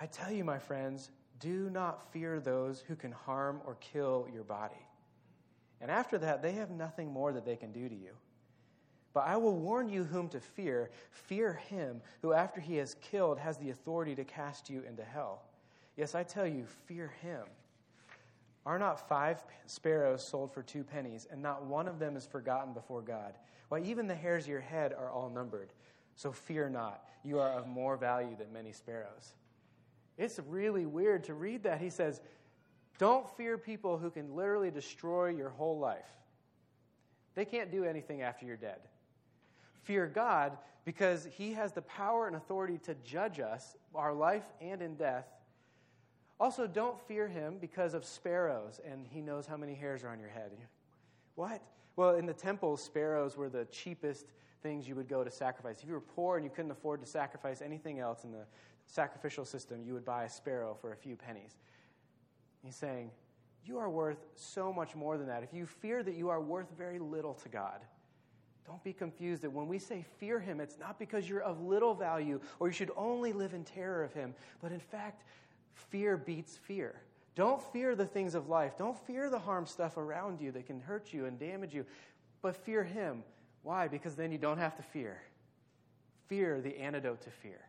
I 0.00 0.06
tell 0.06 0.32
you, 0.32 0.44
my 0.44 0.58
friends, 0.58 1.10
do 1.40 1.70
not 1.70 2.12
fear 2.12 2.40
those 2.40 2.80
who 2.80 2.96
can 2.96 3.12
harm 3.12 3.60
or 3.66 3.76
kill 3.76 4.26
your 4.32 4.44
body. 4.44 4.86
And 5.80 5.90
after 5.90 6.18
that, 6.18 6.42
they 6.42 6.52
have 6.52 6.70
nothing 6.70 7.12
more 7.12 7.32
that 7.32 7.44
they 7.44 7.56
can 7.56 7.72
do 7.72 7.88
to 7.88 7.94
you. 7.94 8.12
But 9.12 9.26
I 9.26 9.36
will 9.36 9.56
warn 9.56 9.88
you 9.88 10.04
whom 10.04 10.28
to 10.28 10.40
fear. 10.40 10.90
Fear 11.10 11.54
him 11.68 12.00
who, 12.22 12.32
after 12.32 12.60
he 12.60 12.76
has 12.76 12.94
killed, 13.00 13.38
has 13.38 13.56
the 13.58 13.70
authority 13.70 14.14
to 14.14 14.24
cast 14.24 14.70
you 14.70 14.82
into 14.88 15.02
hell. 15.02 15.42
Yes, 15.96 16.14
I 16.14 16.22
tell 16.22 16.46
you, 16.46 16.64
fear 16.86 17.12
him. 17.20 17.42
Are 18.66 18.78
not 18.78 19.08
five 19.08 19.42
sparrows 19.66 20.26
sold 20.26 20.52
for 20.52 20.62
two 20.62 20.84
pennies, 20.84 21.26
and 21.30 21.42
not 21.42 21.64
one 21.64 21.88
of 21.88 21.98
them 21.98 22.16
is 22.16 22.26
forgotten 22.26 22.72
before 22.72 23.02
God? 23.02 23.34
Why, 23.68 23.80
even 23.80 24.06
the 24.06 24.14
hairs 24.14 24.44
of 24.44 24.50
your 24.50 24.60
head 24.60 24.92
are 24.92 25.10
all 25.10 25.30
numbered. 25.30 25.72
So 26.20 26.32
fear 26.32 26.68
not. 26.68 27.02
You 27.24 27.38
are 27.38 27.48
of 27.48 27.66
more 27.66 27.96
value 27.96 28.36
than 28.36 28.52
many 28.52 28.72
sparrows. 28.72 29.32
It's 30.18 30.38
really 30.46 30.84
weird 30.84 31.24
to 31.24 31.34
read 31.34 31.62
that. 31.62 31.80
He 31.80 31.88
says, 31.88 32.20
Don't 32.98 33.26
fear 33.38 33.56
people 33.56 33.96
who 33.96 34.10
can 34.10 34.36
literally 34.36 34.70
destroy 34.70 35.28
your 35.28 35.48
whole 35.48 35.78
life. 35.78 36.10
They 37.34 37.46
can't 37.46 37.72
do 37.72 37.84
anything 37.84 38.20
after 38.20 38.44
you're 38.44 38.58
dead. 38.58 38.80
Fear 39.84 40.08
God 40.08 40.58
because 40.84 41.26
He 41.38 41.54
has 41.54 41.72
the 41.72 41.80
power 41.80 42.26
and 42.26 42.36
authority 42.36 42.76
to 42.84 42.94
judge 42.96 43.40
us, 43.40 43.74
our 43.94 44.12
life 44.12 44.44
and 44.60 44.82
in 44.82 44.96
death. 44.96 45.24
Also, 46.38 46.66
don't 46.66 47.00
fear 47.08 47.28
Him 47.28 47.56
because 47.58 47.94
of 47.94 48.04
sparrows 48.04 48.78
and 48.86 49.06
He 49.08 49.22
knows 49.22 49.46
how 49.46 49.56
many 49.56 49.72
hairs 49.72 50.04
are 50.04 50.10
on 50.10 50.20
your 50.20 50.28
head. 50.28 50.50
What? 51.34 51.62
Well, 51.96 52.16
in 52.16 52.26
the 52.26 52.34
temple, 52.34 52.76
sparrows 52.76 53.38
were 53.38 53.48
the 53.48 53.64
cheapest 53.70 54.26
things 54.62 54.88
you 54.88 54.94
would 54.94 55.08
go 55.08 55.24
to 55.24 55.30
sacrifice. 55.30 55.80
If 55.82 55.88
you 55.88 55.94
were 55.94 56.00
poor 56.00 56.36
and 56.36 56.44
you 56.44 56.50
couldn't 56.50 56.70
afford 56.70 57.00
to 57.00 57.06
sacrifice 57.06 57.62
anything 57.62 57.98
else 57.98 58.24
in 58.24 58.32
the 58.32 58.44
sacrificial 58.86 59.44
system, 59.44 59.82
you 59.84 59.94
would 59.94 60.04
buy 60.04 60.24
a 60.24 60.28
sparrow 60.28 60.76
for 60.80 60.92
a 60.92 60.96
few 60.96 61.16
pennies. 61.16 61.56
He's 62.62 62.76
saying, 62.76 63.10
You 63.64 63.78
are 63.78 63.88
worth 63.88 64.18
so 64.34 64.72
much 64.72 64.94
more 64.94 65.16
than 65.16 65.26
that. 65.28 65.42
If 65.42 65.52
you 65.52 65.66
fear 65.66 66.02
that 66.02 66.14
you 66.14 66.28
are 66.28 66.40
worth 66.40 66.68
very 66.76 66.98
little 66.98 67.34
to 67.34 67.48
God, 67.48 67.80
don't 68.66 68.82
be 68.84 68.92
confused 68.92 69.42
that 69.42 69.50
when 69.50 69.66
we 69.66 69.78
say 69.78 70.04
fear 70.18 70.38
him, 70.38 70.60
it's 70.60 70.78
not 70.78 70.98
because 70.98 71.28
you're 71.28 71.42
of 71.42 71.60
little 71.60 71.94
value 71.94 72.40
or 72.58 72.68
you 72.68 72.72
should 72.72 72.92
only 72.96 73.32
live 73.32 73.54
in 73.54 73.64
terror 73.64 74.04
of 74.04 74.12
him, 74.12 74.34
but 74.62 74.70
in 74.70 74.80
fact, 74.80 75.24
fear 75.74 76.16
beats 76.16 76.56
fear. 76.56 77.00
Don't 77.34 77.62
fear 77.72 77.96
the 77.96 78.06
things 78.06 78.34
of 78.34 78.48
life. 78.48 78.76
Don't 78.76 78.98
fear 79.06 79.30
the 79.30 79.38
harm 79.38 79.66
stuff 79.66 79.96
around 79.96 80.40
you 80.40 80.52
that 80.52 80.66
can 80.66 80.80
hurt 80.80 81.12
you 81.12 81.26
and 81.26 81.38
damage 81.38 81.74
you, 81.74 81.86
but 82.42 82.56
fear 82.56 82.84
him 82.84 83.22
why? 83.62 83.88
Because 83.88 84.14
then 84.14 84.32
you 84.32 84.38
don't 84.38 84.58
have 84.58 84.76
to 84.76 84.82
fear. 84.82 85.20
Fear, 86.28 86.60
the 86.60 86.78
antidote 86.78 87.22
to 87.22 87.30
fear. 87.30 87.60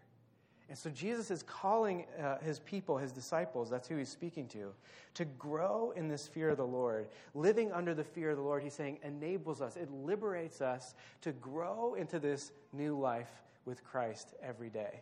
And 0.69 0.77
so 0.77 0.89
Jesus 0.89 1.31
is 1.31 1.43
calling 1.43 2.05
uh, 2.17 2.37
his 2.37 2.59
people, 2.59 2.97
his 2.97 3.11
disciples, 3.11 3.69
that's 3.69 3.89
who 3.89 3.97
he's 3.97 4.07
speaking 4.07 4.47
to, 4.49 4.71
to 5.15 5.25
grow 5.25 5.91
in 5.97 6.07
this 6.07 6.27
fear 6.27 6.47
of 6.47 6.55
the 6.55 6.65
Lord. 6.65 7.09
Living 7.33 7.73
under 7.73 7.93
the 7.93 8.05
fear 8.05 8.29
of 8.29 8.37
the 8.37 8.43
Lord, 8.43 8.63
he's 8.63 8.73
saying, 8.73 8.99
enables 9.03 9.61
us, 9.61 9.75
it 9.75 9.91
liberates 9.91 10.61
us 10.61 10.95
to 11.23 11.33
grow 11.33 11.95
into 11.95 12.19
this 12.19 12.53
new 12.71 12.97
life 12.97 13.27
with 13.65 13.83
Christ 13.83 14.33
every 14.41 14.69
day. 14.69 15.01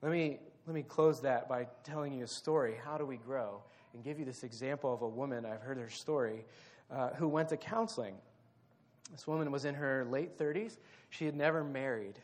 Let 0.00 0.12
me, 0.12 0.38
let 0.64 0.76
me 0.76 0.84
close 0.84 1.20
that 1.22 1.48
by 1.48 1.66
telling 1.82 2.12
you 2.12 2.22
a 2.22 2.28
story. 2.28 2.76
How 2.84 2.96
do 2.96 3.04
we 3.04 3.16
grow? 3.16 3.62
And 3.92 4.04
give 4.04 4.20
you 4.20 4.24
this 4.24 4.44
example 4.44 4.94
of 4.94 5.02
a 5.02 5.08
woman, 5.08 5.44
I've 5.44 5.62
heard 5.62 5.78
her 5.78 5.90
story, 5.90 6.44
uh, 6.88 7.10
who 7.14 7.26
went 7.26 7.48
to 7.48 7.56
counseling. 7.56 8.14
This 9.10 9.26
woman 9.26 9.50
was 9.50 9.64
in 9.64 9.74
her 9.74 10.04
late 10.04 10.38
30s. 10.38 10.78
She 11.10 11.26
had 11.26 11.34
never 11.34 11.64
married. 11.64 12.18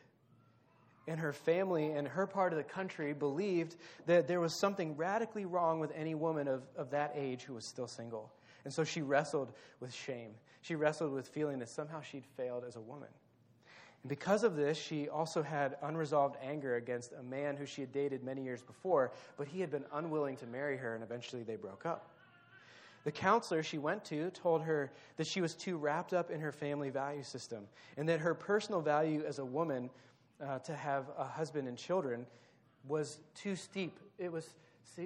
And 1.09 1.21
her 1.21 1.33
family 1.33 1.93
and 1.93 2.07
her 2.09 2.27
part 2.27 2.53
of 2.53 2.57
the 2.57 2.65
country 2.65 3.13
believed 3.13 3.77
that 4.07 4.27
there 4.27 4.41
was 4.41 4.55
something 4.55 4.97
radically 4.97 5.45
wrong 5.45 5.79
with 5.79 5.93
any 5.95 6.15
woman 6.15 6.49
of, 6.49 6.63
of 6.77 6.91
that 6.91 7.13
age 7.15 7.43
who 7.43 7.55
was 7.55 7.65
still 7.65 7.87
single. 7.87 8.33
And 8.65 8.73
so 8.73 8.83
she 8.83 9.03
wrestled 9.03 9.53
with 9.81 9.95
shame. 9.95 10.33
She 10.63 10.75
wrestled 10.75 11.13
with 11.13 11.29
feeling 11.29 11.61
that 11.61 11.69
somehow 11.69 12.01
she'd 12.01 12.27
failed 12.37 12.65
as 12.67 12.75
a 12.75 12.81
woman. 12.81 13.09
And 14.03 14.09
because 14.09 14.43
of 14.43 14.57
this, 14.57 14.77
she 14.77 15.09
also 15.09 15.43
had 15.43 15.77
unresolved 15.83 16.37
anger 16.43 16.75
against 16.75 17.13
a 17.13 17.23
man 17.23 17.57
who 17.57 17.67
she 17.67 17.83
had 17.83 17.93
dated 17.93 18.25
many 18.25 18.43
years 18.43 18.63
before, 18.63 19.13
but 19.37 19.47
he 19.47 19.61
had 19.61 19.71
been 19.71 19.85
unwilling 19.93 20.37
to 20.39 20.47
marry 20.47 20.77
her, 20.77 20.95
and 20.95 21.05
eventually 21.05 21.45
they 21.45 21.57
broke 21.57 21.87
up. 21.87 22.16
The 23.07 23.13
counselor 23.13 23.63
she 23.63 23.79
went 23.79 24.05
to 24.07 24.31
told 24.31 24.63
her 24.63 24.91
that 25.17 25.29
she 25.29 25.41
was 25.41 25.55
too 25.55 25.77
wrapped 25.77 26.13
up 26.13 26.29
in 26.29 26.41
her 26.41 26.51
family 26.51 26.91
value 26.91 27.23
system 27.23 27.69
and 27.97 28.09
that 28.09 28.19
her 28.19 28.35
personal 28.35 28.81
value 28.81 29.23
as 29.25 29.39
a 29.39 29.45
woman 29.45 29.91
uh, 30.45 30.59
to 30.59 30.75
have 30.75 31.05
a 31.17 31.23
husband 31.23 31.69
and 31.69 31.79
children 31.79 32.27
was 32.89 33.21
too 33.37 33.55
steep. 33.55 34.01
It 34.19 34.33
was, 34.33 34.57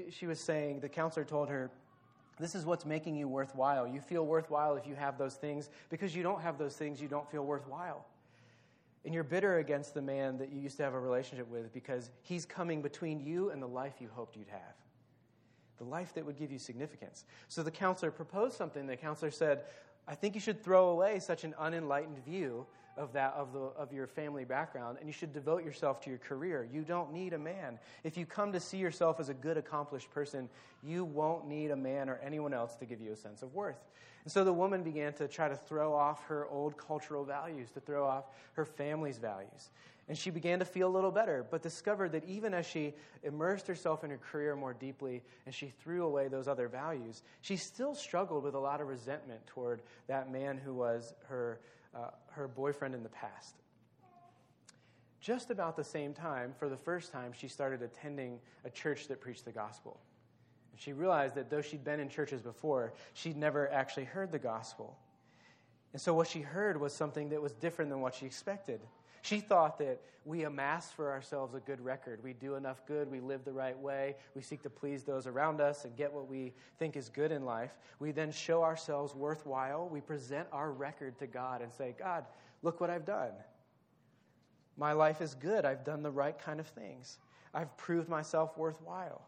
she 0.08 0.26
was 0.26 0.40
saying, 0.40 0.80
the 0.80 0.88
counselor 0.88 1.26
told 1.26 1.50
her, 1.50 1.70
This 2.38 2.54
is 2.54 2.64
what's 2.64 2.86
making 2.86 3.16
you 3.16 3.28
worthwhile. 3.28 3.86
You 3.86 4.00
feel 4.00 4.24
worthwhile 4.24 4.76
if 4.76 4.86
you 4.86 4.94
have 4.94 5.18
those 5.18 5.34
things. 5.34 5.68
Because 5.90 6.16
you 6.16 6.22
don't 6.22 6.40
have 6.40 6.56
those 6.56 6.76
things, 6.76 7.02
you 7.02 7.08
don't 7.08 7.30
feel 7.30 7.44
worthwhile. 7.44 8.06
And 9.04 9.12
you're 9.12 9.24
bitter 9.24 9.58
against 9.58 9.92
the 9.92 10.00
man 10.00 10.38
that 10.38 10.50
you 10.50 10.58
used 10.58 10.78
to 10.78 10.84
have 10.84 10.94
a 10.94 10.98
relationship 10.98 11.50
with 11.50 11.70
because 11.74 12.08
he's 12.22 12.46
coming 12.46 12.80
between 12.80 13.20
you 13.20 13.50
and 13.50 13.60
the 13.60 13.68
life 13.68 13.96
you 14.00 14.08
hoped 14.08 14.38
you'd 14.38 14.48
have 14.48 14.89
the 15.80 15.86
life 15.86 16.14
that 16.14 16.24
would 16.24 16.38
give 16.38 16.52
you 16.52 16.58
significance. 16.58 17.24
So 17.48 17.62
the 17.62 17.70
counselor 17.70 18.12
proposed 18.12 18.56
something. 18.56 18.86
The 18.86 18.96
counselor 18.96 19.30
said, 19.30 19.62
I 20.06 20.14
think 20.14 20.34
you 20.34 20.40
should 20.40 20.62
throw 20.62 20.90
away 20.90 21.18
such 21.18 21.42
an 21.42 21.54
unenlightened 21.58 22.22
view 22.24 22.66
of 22.96 23.12
that 23.14 23.32
of 23.34 23.52
the 23.52 23.60
of 23.60 23.92
your 23.92 24.06
family 24.06 24.44
background 24.44 24.98
and 24.98 25.08
you 25.08 25.12
should 25.12 25.32
devote 25.32 25.64
yourself 25.64 26.00
to 26.00 26.10
your 26.10 26.18
career 26.18 26.68
you 26.70 26.82
don't 26.82 27.12
need 27.12 27.32
a 27.32 27.38
man 27.38 27.78
if 28.02 28.16
you 28.16 28.26
come 28.26 28.52
to 28.52 28.58
see 28.60 28.76
yourself 28.76 29.20
as 29.20 29.28
a 29.28 29.34
good 29.34 29.56
accomplished 29.56 30.10
person 30.10 30.48
you 30.82 31.04
won't 31.04 31.46
need 31.46 31.70
a 31.70 31.76
man 31.76 32.10
or 32.10 32.20
anyone 32.22 32.52
else 32.52 32.74
to 32.74 32.84
give 32.84 33.00
you 33.00 33.12
a 33.12 33.16
sense 33.16 33.42
of 33.42 33.54
worth 33.54 33.88
and 34.24 34.32
so 34.32 34.44
the 34.44 34.52
woman 34.52 34.82
began 34.82 35.12
to 35.12 35.28
try 35.28 35.48
to 35.48 35.54
throw 35.54 35.94
off 35.94 36.26
her 36.26 36.46
old 36.48 36.76
cultural 36.76 37.24
values 37.24 37.70
to 37.70 37.80
throw 37.80 38.04
off 38.04 38.24
her 38.54 38.64
family's 38.64 39.18
values 39.18 39.70
and 40.10 40.18
she 40.18 40.28
began 40.28 40.58
to 40.58 40.66
feel 40.66 40.88
a 40.88 40.94
little 40.94 41.10
better 41.10 41.46
but 41.50 41.62
discovered 41.62 42.12
that 42.12 42.24
even 42.26 42.52
as 42.52 42.66
she 42.66 42.92
immersed 43.22 43.66
herself 43.66 44.04
in 44.04 44.10
her 44.10 44.18
career 44.18 44.54
more 44.54 44.74
deeply 44.74 45.22
and 45.46 45.54
she 45.54 45.72
threw 45.82 46.04
away 46.04 46.28
those 46.28 46.46
other 46.46 46.68
values 46.68 47.22
she 47.40 47.56
still 47.56 47.94
struggled 47.94 48.44
with 48.44 48.54
a 48.54 48.58
lot 48.58 48.82
of 48.82 48.88
resentment 48.88 49.40
toward 49.46 49.80
that 50.08 50.30
man 50.30 50.58
who 50.58 50.74
was 50.74 51.14
her 51.28 51.60
uh, 51.94 52.10
her 52.30 52.48
boyfriend 52.48 52.94
in 52.94 53.02
the 53.02 53.08
past. 53.08 53.56
Just 55.20 55.50
about 55.50 55.76
the 55.76 55.84
same 55.84 56.14
time, 56.14 56.54
for 56.58 56.68
the 56.68 56.76
first 56.76 57.12
time, 57.12 57.32
she 57.32 57.48
started 57.48 57.82
attending 57.82 58.38
a 58.64 58.70
church 58.70 59.08
that 59.08 59.20
preached 59.20 59.44
the 59.44 59.52
gospel. 59.52 60.00
And 60.72 60.80
she 60.80 60.92
realized 60.92 61.34
that 61.34 61.50
though 61.50 61.60
she'd 61.60 61.84
been 61.84 62.00
in 62.00 62.08
churches 62.08 62.40
before, 62.40 62.94
she'd 63.12 63.36
never 63.36 63.70
actually 63.70 64.04
heard 64.04 64.32
the 64.32 64.38
gospel. 64.38 64.96
And 65.92 66.00
so 66.00 66.14
what 66.14 66.28
she 66.28 66.40
heard 66.40 66.80
was 66.80 66.94
something 66.94 67.30
that 67.30 67.42
was 67.42 67.52
different 67.52 67.90
than 67.90 68.00
what 68.00 68.14
she 68.14 68.24
expected. 68.24 68.80
She 69.22 69.40
thought 69.40 69.78
that 69.78 70.00
we 70.24 70.44
amass 70.44 70.90
for 70.90 71.10
ourselves 71.10 71.54
a 71.54 71.60
good 71.60 71.80
record. 71.80 72.22
We 72.22 72.34
do 72.34 72.54
enough 72.54 72.84
good, 72.86 73.10
we 73.10 73.20
live 73.20 73.44
the 73.44 73.52
right 73.52 73.78
way, 73.78 74.16
we 74.34 74.42
seek 74.42 74.62
to 74.62 74.70
please 74.70 75.02
those 75.02 75.26
around 75.26 75.60
us 75.60 75.84
and 75.84 75.96
get 75.96 76.12
what 76.12 76.28
we 76.28 76.52
think 76.78 76.96
is 76.96 77.08
good 77.08 77.32
in 77.32 77.44
life. 77.44 77.72
We 77.98 78.12
then 78.12 78.30
show 78.30 78.62
ourselves 78.62 79.14
worthwhile. 79.14 79.88
We 79.88 80.00
present 80.00 80.46
our 80.52 80.72
record 80.72 81.18
to 81.18 81.26
God 81.26 81.62
and 81.62 81.72
say, 81.72 81.94
God, 81.98 82.24
look 82.62 82.80
what 82.80 82.90
I've 82.90 83.06
done. 83.06 83.32
My 84.76 84.92
life 84.92 85.20
is 85.20 85.34
good. 85.34 85.64
I've 85.64 85.84
done 85.84 86.02
the 86.02 86.10
right 86.10 86.38
kind 86.38 86.60
of 86.60 86.66
things. 86.66 87.18
I've 87.52 87.74
proved 87.76 88.08
myself 88.08 88.56
worthwhile. 88.56 89.22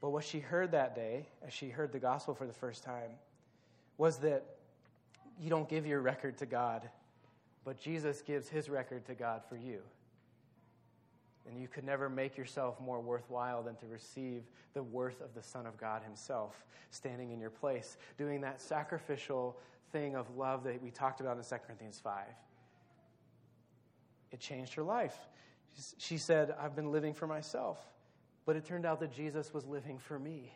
But 0.00 0.10
what 0.10 0.24
she 0.24 0.40
heard 0.40 0.72
that 0.72 0.94
day, 0.94 1.26
as 1.46 1.52
she 1.52 1.70
heard 1.70 1.92
the 1.92 1.98
gospel 1.98 2.34
for 2.34 2.46
the 2.46 2.52
first 2.52 2.82
time, 2.82 3.10
was 3.98 4.18
that 4.18 4.44
you 5.40 5.50
don't 5.50 5.68
give 5.68 5.86
your 5.86 6.00
record 6.00 6.38
to 6.38 6.46
God, 6.46 6.88
but 7.64 7.78
Jesus 7.78 8.22
gives 8.22 8.48
his 8.48 8.68
record 8.68 9.06
to 9.06 9.14
God 9.14 9.42
for 9.48 9.56
you. 9.56 9.80
And 11.48 11.60
you 11.60 11.66
could 11.66 11.84
never 11.84 12.08
make 12.08 12.36
yourself 12.36 12.80
more 12.80 13.00
worthwhile 13.00 13.62
than 13.62 13.74
to 13.76 13.86
receive 13.86 14.44
the 14.74 14.82
worth 14.82 15.20
of 15.20 15.34
the 15.34 15.42
Son 15.42 15.66
of 15.66 15.76
God 15.76 16.02
himself 16.02 16.64
standing 16.90 17.32
in 17.32 17.40
your 17.40 17.50
place, 17.50 17.96
doing 18.16 18.40
that 18.42 18.60
sacrificial 18.60 19.58
thing 19.90 20.14
of 20.14 20.36
love 20.36 20.64
that 20.64 20.80
we 20.82 20.90
talked 20.90 21.20
about 21.20 21.36
in 21.36 21.42
2 21.42 21.56
Corinthians 21.66 21.98
5. 21.98 22.24
It 24.30 24.40
changed 24.40 24.74
her 24.74 24.82
life. 24.82 25.16
She 25.98 26.18
said, 26.18 26.54
I've 26.60 26.76
been 26.76 26.92
living 26.92 27.12
for 27.14 27.26
myself. 27.26 27.78
But 28.44 28.56
it 28.56 28.64
turned 28.64 28.86
out 28.86 29.00
that 29.00 29.12
Jesus 29.12 29.54
was 29.54 29.66
living 29.66 29.98
for 29.98 30.18
me 30.18 30.52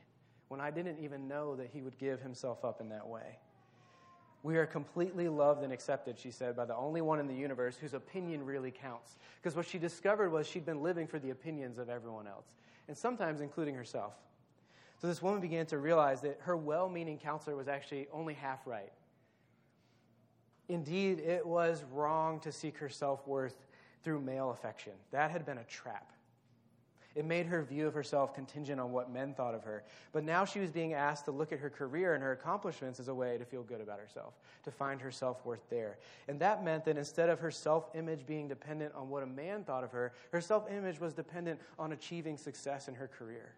when 0.49 0.61
I 0.61 0.71
didn't 0.71 0.99
even 1.01 1.29
know 1.29 1.57
that 1.57 1.69
he 1.73 1.83
would 1.83 1.99
give 1.99 2.21
himself 2.21 2.65
up 2.65 2.81
in 2.81 2.89
that 2.91 3.07
way. 3.07 3.39
We 4.47 4.59
are 4.59 4.67
completely 4.67 5.29
loved 5.29 5.65
and 5.65 5.73
accepted, 5.73 6.17
she 6.17 6.31
said, 6.31 6.55
by 6.55 6.67
the 6.67 6.77
only 6.77 7.01
one 7.01 7.19
in 7.19 7.27
the 7.27 7.35
universe 7.35 7.77
whose 7.77 7.95
opinion 7.95 8.47
really 8.47 8.71
counts. 8.71 9.17
Because 9.43 9.57
what 9.57 9.67
she 9.67 9.77
discovered 9.77 10.31
was 10.31 10.47
she'd 10.47 10.65
been 10.65 10.85
living 10.85 11.09
for 11.09 11.19
the 11.19 11.31
opinions 11.31 11.79
of 11.79 11.91
everyone 11.91 12.29
else, 12.29 12.55
and 12.87 12.97
sometimes 12.97 13.41
including 13.41 13.75
herself. 13.75 14.13
So 15.01 15.09
this 15.09 15.21
woman 15.21 15.41
began 15.41 15.67
to 15.67 15.79
realize 15.79 16.21
that 16.21 16.39
her 16.43 16.57
well 16.57 16.89
meaning 16.89 17.19
counselor 17.19 17.57
was 17.57 17.67
actually 17.67 18.07
only 18.13 18.35
half 18.35 18.65
right. 18.69 18.93
Indeed, 20.69 21.19
it 21.19 21.45
was 21.45 21.83
wrong 21.91 22.39
to 22.41 22.53
seek 22.53 22.79
her 22.79 22.89
self 22.89 23.27
worth 23.27 23.67
through 24.05 24.21
male 24.21 24.51
affection. 24.51 24.93
That 25.11 25.33
had 25.33 25.45
been 25.45 25.59
a 25.59 25.65
trap. 25.65 26.13
It 27.17 27.25
made 27.25 27.47
her 27.47 27.63
view 27.63 27.87
of 27.87 27.95
herself 27.95 28.35
contingent 28.35 28.79
on 28.79 28.93
what 28.93 29.11
men 29.11 29.33
thought 29.33 29.55
of 29.55 29.65
her. 29.65 29.83
But 30.13 30.23
now 30.23 30.45
she 30.45 30.61
was 30.61 30.71
being 30.71 30.93
asked 30.93 31.25
to 31.25 31.31
look 31.31 31.51
at 31.51 31.59
her 31.61 31.71
career 31.71 32.13
and 32.13 32.23
her 32.23 32.33
accomplishments 32.33 33.01
as 33.01 33.09
a 33.09 33.15
way 33.15 33.39
to 33.39 33.45
feel 33.47 33.63
good 33.63 33.81
about 33.81 33.99
herself, 33.99 34.35
to 34.65 34.71
find 34.71 35.01
her 35.01 35.11
self 35.11 35.43
worth 35.43 35.67
there. 35.71 35.97
And 36.29 36.39
that 36.41 36.63
meant 36.63 36.85
that 36.85 36.99
instead 36.99 37.31
of 37.31 37.41
her 37.41 37.51
self 37.51 37.89
image 37.95 38.27
being 38.27 38.49
dependent 38.49 38.95
on 38.95 39.09
what 39.09 39.23
a 39.23 39.27
man 39.27 39.65
thought 39.65 39.83
of 39.83 39.93
her, 39.93 40.13
her 40.31 40.43
self 40.43 40.71
image 40.71 41.01
was 41.01 41.15
dependent 41.15 41.59
on 41.79 41.93
achieving 41.93 42.37
success 42.37 42.87
in 42.87 42.95
her 42.95 43.09
career. 43.09 43.55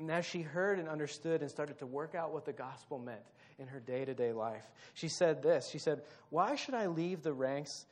And 0.00 0.10
as 0.10 0.26
she 0.26 0.42
heard 0.42 0.80
and 0.80 0.88
understood 0.88 1.42
and 1.42 1.50
started 1.50 1.78
to 1.78 1.86
work 1.86 2.16
out 2.16 2.32
what 2.32 2.44
the 2.44 2.52
gospel 2.52 2.98
meant 2.98 3.20
in 3.60 3.68
her 3.68 3.78
day 3.78 4.04
to 4.04 4.14
day 4.14 4.32
life, 4.32 4.64
she 4.94 5.06
said 5.06 5.44
this 5.44 5.68
She 5.68 5.78
said, 5.78 6.02
Why 6.30 6.56
should 6.56 6.74
I 6.74 6.88
leave 6.88 7.22
the 7.22 7.32
ranks 7.32 7.86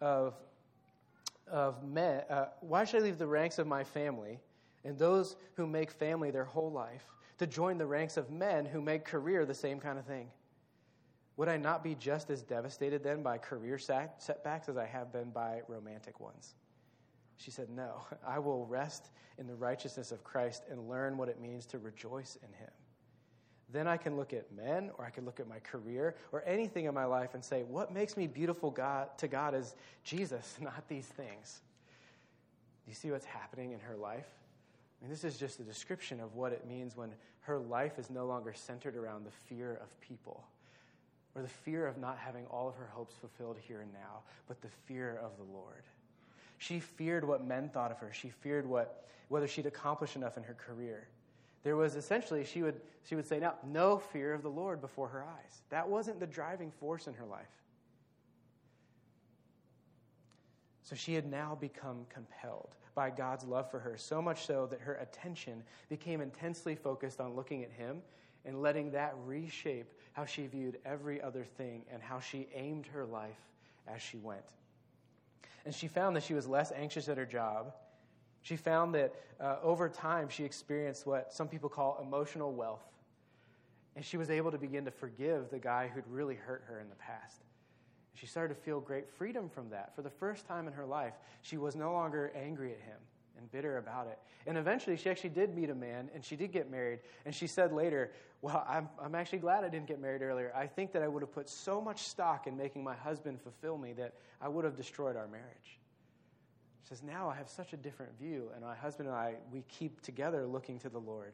of 0.00 0.34
of 1.52 1.84
men, 1.84 2.22
uh, 2.28 2.46
why 2.60 2.84
should 2.84 3.02
I 3.02 3.04
leave 3.04 3.18
the 3.18 3.26
ranks 3.26 3.58
of 3.58 3.66
my 3.66 3.84
family 3.84 4.40
and 4.84 4.98
those 4.98 5.36
who 5.54 5.66
make 5.66 5.90
family 5.90 6.30
their 6.30 6.44
whole 6.44 6.72
life 6.72 7.04
to 7.38 7.46
join 7.46 7.78
the 7.78 7.86
ranks 7.86 8.16
of 8.16 8.30
men 8.30 8.64
who 8.64 8.80
make 8.80 9.04
career 9.04 9.44
the 9.44 9.54
same 9.54 9.78
kind 9.78 9.98
of 9.98 10.06
thing? 10.06 10.28
Would 11.36 11.48
I 11.48 11.56
not 11.56 11.84
be 11.84 11.94
just 11.94 12.30
as 12.30 12.42
devastated 12.42 13.04
then 13.04 13.22
by 13.22 13.38
career 13.38 13.78
setbacks 13.78 14.68
as 14.68 14.76
I 14.76 14.86
have 14.86 15.12
been 15.12 15.30
by 15.30 15.60
romantic 15.68 16.20
ones? 16.20 16.54
She 17.36 17.50
said, 17.50 17.68
No, 17.70 18.02
I 18.26 18.38
will 18.38 18.66
rest 18.66 19.10
in 19.38 19.46
the 19.46 19.54
righteousness 19.54 20.12
of 20.12 20.24
Christ 20.24 20.64
and 20.70 20.88
learn 20.88 21.16
what 21.16 21.28
it 21.28 21.40
means 21.40 21.66
to 21.66 21.78
rejoice 21.78 22.36
in 22.42 22.52
Him. 22.52 22.70
Then 23.72 23.88
I 23.88 23.96
can 23.96 24.16
look 24.16 24.34
at 24.34 24.52
men 24.54 24.90
or 24.98 25.04
I 25.04 25.10
can 25.10 25.24
look 25.24 25.40
at 25.40 25.48
my 25.48 25.58
career 25.60 26.14
or 26.30 26.42
anything 26.46 26.84
in 26.84 26.94
my 26.94 27.06
life 27.06 27.34
and 27.34 27.42
say, 27.42 27.62
what 27.62 27.92
makes 27.92 28.16
me 28.16 28.26
beautiful 28.26 28.70
God, 28.70 29.16
to 29.18 29.28
God 29.28 29.54
is 29.54 29.74
Jesus, 30.04 30.56
not 30.60 30.86
these 30.88 31.06
things. 31.06 31.60
Do 32.84 32.90
you 32.90 32.94
see 32.94 33.10
what's 33.10 33.24
happening 33.24 33.72
in 33.72 33.80
her 33.80 33.96
life? 33.96 34.28
I 35.00 35.04
mean, 35.04 35.10
this 35.10 35.24
is 35.24 35.38
just 35.38 35.58
a 35.58 35.62
description 35.62 36.20
of 36.20 36.34
what 36.34 36.52
it 36.52 36.66
means 36.66 36.96
when 36.96 37.10
her 37.40 37.58
life 37.58 37.98
is 37.98 38.10
no 38.10 38.26
longer 38.26 38.52
centered 38.52 38.94
around 38.94 39.24
the 39.24 39.30
fear 39.30 39.80
of 39.82 40.00
people 40.00 40.44
or 41.34 41.42
the 41.42 41.48
fear 41.48 41.86
of 41.86 41.96
not 41.96 42.18
having 42.18 42.44
all 42.46 42.68
of 42.68 42.74
her 42.74 42.88
hopes 42.92 43.14
fulfilled 43.14 43.56
here 43.58 43.80
and 43.80 43.92
now, 43.94 44.20
but 44.46 44.60
the 44.60 44.68
fear 44.84 45.18
of 45.24 45.30
the 45.38 45.50
Lord. 45.50 45.82
She 46.58 46.78
feared 46.78 47.26
what 47.26 47.44
men 47.44 47.70
thought 47.70 47.90
of 47.90 47.98
her. 47.98 48.12
She 48.12 48.28
feared 48.28 48.66
what, 48.66 49.08
whether 49.28 49.48
she'd 49.48 49.66
accomplished 49.66 50.14
enough 50.14 50.36
in 50.36 50.42
her 50.42 50.54
career 50.54 51.08
there 51.62 51.76
was 51.76 51.94
essentially, 51.94 52.44
she 52.44 52.62
would, 52.62 52.80
she 53.04 53.14
would 53.14 53.26
say, 53.26 53.38
now, 53.38 53.54
no 53.64 53.98
fear 53.98 54.34
of 54.34 54.42
the 54.42 54.50
Lord 54.50 54.80
before 54.80 55.08
her 55.08 55.24
eyes. 55.24 55.62
That 55.70 55.88
wasn't 55.88 56.18
the 56.18 56.26
driving 56.26 56.70
force 56.70 57.06
in 57.06 57.14
her 57.14 57.24
life. 57.24 57.46
So 60.82 60.96
she 60.96 61.14
had 61.14 61.30
now 61.30 61.56
become 61.60 62.04
compelled 62.08 62.74
by 62.94 63.10
God's 63.10 63.44
love 63.44 63.70
for 63.70 63.78
her, 63.78 63.96
so 63.96 64.20
much 64.20 64.44
so 64.46 64.66
that 64.66 64.80
her 64.80 64.94
attention 64.94 65.62
became 65.88 66.20
intensely 66.20 66.74
focused 66.74 67.20
on 67.20 67.34
looking 67.34 67.62
at 67.62 67.70
Him 67.70 68.02
and 68.44 68.60
letting 68.60 68.90
that 68.90 69.14
reshape 69.24 69.90
how 70.12 70.24
she 70.24 70.46
viewed 70.46 70.78
every 70.84 71.22
other 71.22 71.44
thing 71.44 71.84
and 71.90 72.02
how 72.02 72.20
she 72.20 72.48
aimed 72.54 72.86
her 72.88 73.06
life 73.06 73.38
as 73.86 74.02
she 74.02 74.18
went. 74.18 74.42
And 75.64 75.74
she 75.74 75.88
found 75.88 76.16
that 76.16 76.24
she 76.24 76.34
was 76.34 76.46
less 76.46 76.72
anxious 76.72 77.08
at 77.08 77.16
her 77.16 77.24
job 77.24 77.72
she 78.42 78.56
found 78.56 78.94
that 78.94 79.14
uh, 79.40 79.56
over 79.62 79.88
time 79.88 80.28
she 80.28 80.44
experienced 80.44 81.06
what 81.06 81.32
some 81.32 81.48
people 81.48 81.68
call 81.68 81.98
emotional 82.02 82.52
wealth. 82.52 82.84
And 83.94 84.04
she 84.04 84.16
was 84.16 84.30
able 84.30 84.50
to 84.50 84.58
begin 84.58 84.84
to 84.84 84.90
forgive 84.90 85.50
the 85.50 85.58
guy 85.58 85.88
who'd 85.88 86.06
really 86.08 86.34
hurt 86.34 86.64
her 86.66 86.80
in 86.80 86.88
the 86.88 86.96
past. 86.96 87.42
She 88.14 88.26
started 88.26 88.54
to 88.54 88.60
feel 88.60 88.80
great 88.80 89.08
freedom 89.08 89.48
from 89.48 89.70
that. 89.70 89.94
For 89.94 90.02
the 90.02 90.10
first 90.10 90.46
time 90.46 90.66
in 90.66 90.72
her 90.74 90.86
life, 90.86 91.14
she 91.42 91.56
was 91.56 91.76
no 91.76 91.92
longer 91.92 92.32
angry 92.34 92.72
at 92.72 92.80
him 92.80 92.98
and 93.38 93.50
bitter 93.50 93.78
about 93.78 94.06
it. 94.06 94.18
And 94.46 94.58
eventually, 94.58 94.96
she 94.96 95.08
actually 95.08 95.30
did 95.30 95.54
meet 95.54 95.70
a 95.70 95.74
man 95.74 96.10
and 96.14 96.24
she 96.24 96.36
did 96.36 96.52
get 96.52 96.70
married. 96.70 97.00
And 97.24 97.34
she 97.34 97.46
said 97.46 97.72
later, 97.72 98.12
Well, 98.40 98.64
I'm, 98.68 98.88
I'm 99.00 99.14
actually 99.14 99.38
glad 99.38 99.64
I 99.64 99.68
didn't 99.68 99.86
get 99.86 100.00
married 100.00 100.22
earlier. 100.22 100.52
I 100.54 100.66
think 100.66 100.92
that 100.92 101.02
I 101.02 101.08
would 101.08 101.22
have 101.22 101.32
put 101.32 101.48
so 101.48 101.80
much 101.80 102.02
stock 102.02 102.46
in 102.46 102.56
making 102.56 102.82
my 102.82 102.94
husband 102.94 103.40
fulfill 103.40 103.78
me 103.78 103.92
that 103.94 104.14
I 104.40 104.48
would 104.48 104.64
have 104.64 104.76
destroyed 104.76 105.16
our 105.16 105.28
marriage. 105.28 105.78
She 106.82 106.88
says, 106.88 107.02
Now 107.02 107.28
I 107.28 107.36
have 107.36 107.48
such 107.48 107.72
a 107.72 107.76
different 107.76 108.18
view, 108.18 108.50
and 108.54 108.64
my 108.64 108.74
husband 108.74 109.08
and 109.08 109.16
I, 109.16 109.34
we 109.52 109.64
keep 109.68 110.00
together 110.02 110.46
looking 110.46 110.78
to 110.80 110.88
the 110.88 110.98
Lord. 110.98 111.32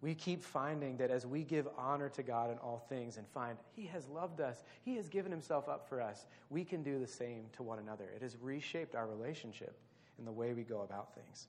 We 0.00 0.14
keep 0.14 0.44
finding 0.44 0.96
that 0.98 1.10
as 1.10 1.26
we 1.26 1.42
give 1.42 1.66
honor 1.76 2.08
to 2.10 2.22
God 2.22 2.52
in 2.52 2.58
all 2.58 2.84
things 2.88 3.16
and 3.16 3.26
find 3.26 3.58
He 3.74 3.86
has 3.86 4.06
loved 4.08 4.40
us, 4.40 4.62
He 4.82 4.94
has 4.96 5.08
given 5.08 5.32
Himself 5.32 5.68
up 5.68 5.88
for 5.88 6.00
us, 6.00 6.26
we 6.50 6.64
can 6.64 6.82
do 6.82 7.00
the 7.00 7.06
same 7.06 7.46
to 7.54 7.62
one 7.62 7.78
another. 7.78 8.10
It 8.14 8.22
has 8.22 8.36
reshaped 8.40 8.94
our 8.94 9.06
relationship 9.06 9.76
in 10.18 10.24
the 10.24 10.32
way 10.32 10.52
we 10.52 10.62
go 10.62 10.82
about 10.82 11.14
things. 11.14 11.48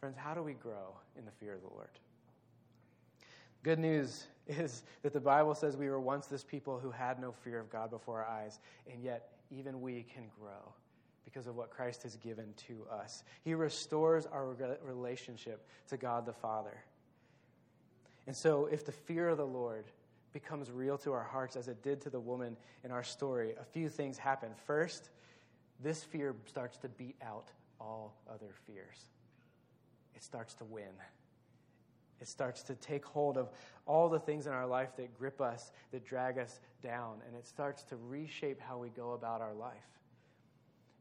Friends, 0.00 0.16
how 0.16 0.34
do 0.34 0.42
we 0.42 0.54
grow 0.54 0.96
in 1.16 1.24
the 1.24 1.30
fear 1.30 1.54
of 1.54 1.60
the 1.60 1.68
Lord? 1.68 1.90
Good 3.62 3.78
news 3.78 4.24
is 4.48 4.82
that 5.02 5.12
the 5.12 5.20
Bible 5.20 5.54
says 5.54 5.76
we 5.76 5.90
were 5.90 6.00
once 6.00 6.26
this 6.26 6.42
people 6.42 6.78
who 6.78 6.90
had 6.90 7.20
no 7.20 7.30
fear 7.30 7.60
of 7.60 7.70
God 7.70 7.90
before 7.90 8.24
our 8.24 8.26
eyes, 8.26 8.58
and 8.90 9.02
yet 9.02 9.32
even 9.50 9.80
we 9.80 10.04
can 10.14 10.24
grow 10.40 10.72
because 11.28 11.46
of 11.46 11.56
what 11.56 11.68
Christ 11.68 12.04
has 12.04 12.16
given 12.16 12.54
to 12.68 12.86
us. 12.90 13.22
He 13.44 13.52
restores 13.52 14.24
our 14.24 14.56
relationship 14.82 15.66
to 15.88 15.98
God 15.98 16.24
the 16.24 16.32
Father. 16.32 16.82
And 18.26 18.34
so, 18.34 18.64
if 18.64 18.86
the 18.86 18.92
fear 18.92 19.28
of 19.28 19.36
the 19.36 19.46
Lord 19.46 19.84
becomes 20.32 20.70
real 20.70 20.96
to 20.98 21.12
our 21.12 21.24
hearts 21.24 21.54
as 21.54 21.68
it 21.68 21.82
did 21.82 22.00
to 22.02 22.10
the 22.10 22.18
woman 22.18 22.56
in 22.82 22.90
our 22.90 23.02
story, 23.02 23.52
a 23.60 23.64
few 23.64 23.90
things 23.90 24.16
happen. 24.16 24.48
First, 24.66 25.10
this 25.80 26.02
fear 26.02 26.34
starts 26.46 26.78
to 26.78 26.88
beat 26.88 27.16
out 27.22 27.48
all 27.78 28.14
other 28.32 28.54
fears, 28.66 29.10
it 30.14 30.22
starts 30.22 30.54
to 30.54 30.64
win. 30.64 30.94
It 32.20 32.26
starts 32.26 32.64
to 32.64 32.74
take 32.74 33.04
hold 33.04 33.38
of 33.38 33.48
all 33.86 34.08
the 34.08 34.18
things 34.18 34.48
in 34.48 34.52
our 34.52 34.66
life 34.66 34.96
that 34.96 35.16
grip 35.16 35.40
us, 35.40 35.70
that 35.92 36.04
drag 36.04 36.36
us 36.36 36.58
down, 36.82 37.18
and 37.24 37.36
it 37.36 37.46
starts 37.46 37.84
to 37.84 37.96
reshape 37.96 38.60
how 38.60 38.76
we 38.76 38.88
go 38.88 39.12
about 39.12 39.40
our 39.40 39.54
life. 39.54 39.97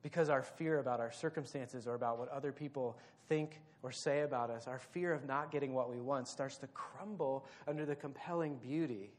Because 0.07 0.29
our 0.29 0.41
fear 0.41 0.79
about 0.79 1.01
our 1.01 1.11
circumstances 1.11 1.85
or 1.85 1.93
about 1.93 2.17
what 2.17 2.29
other 2.29 2.53
people 2.53 2.97
think 3.27 3.59
or 3.83 3.91
say 3.91 4.21
about 4.21 4.49
us, 4.49 4.65
our 4.65 4.79
fear 4.79 5.11
of 5.11 5.25
not 5.25 5.51
getting 5.51 5.73
what 5.73 5.89
we 5.89 5.99
want 5.99 6.29
starts 6.29 6.55
to 6.59 6.67
crumble 6.67 7.45
under 7.67 7.85
the 7.85 7.93
compelling 7.93 8.55
beauty 8.55 9.11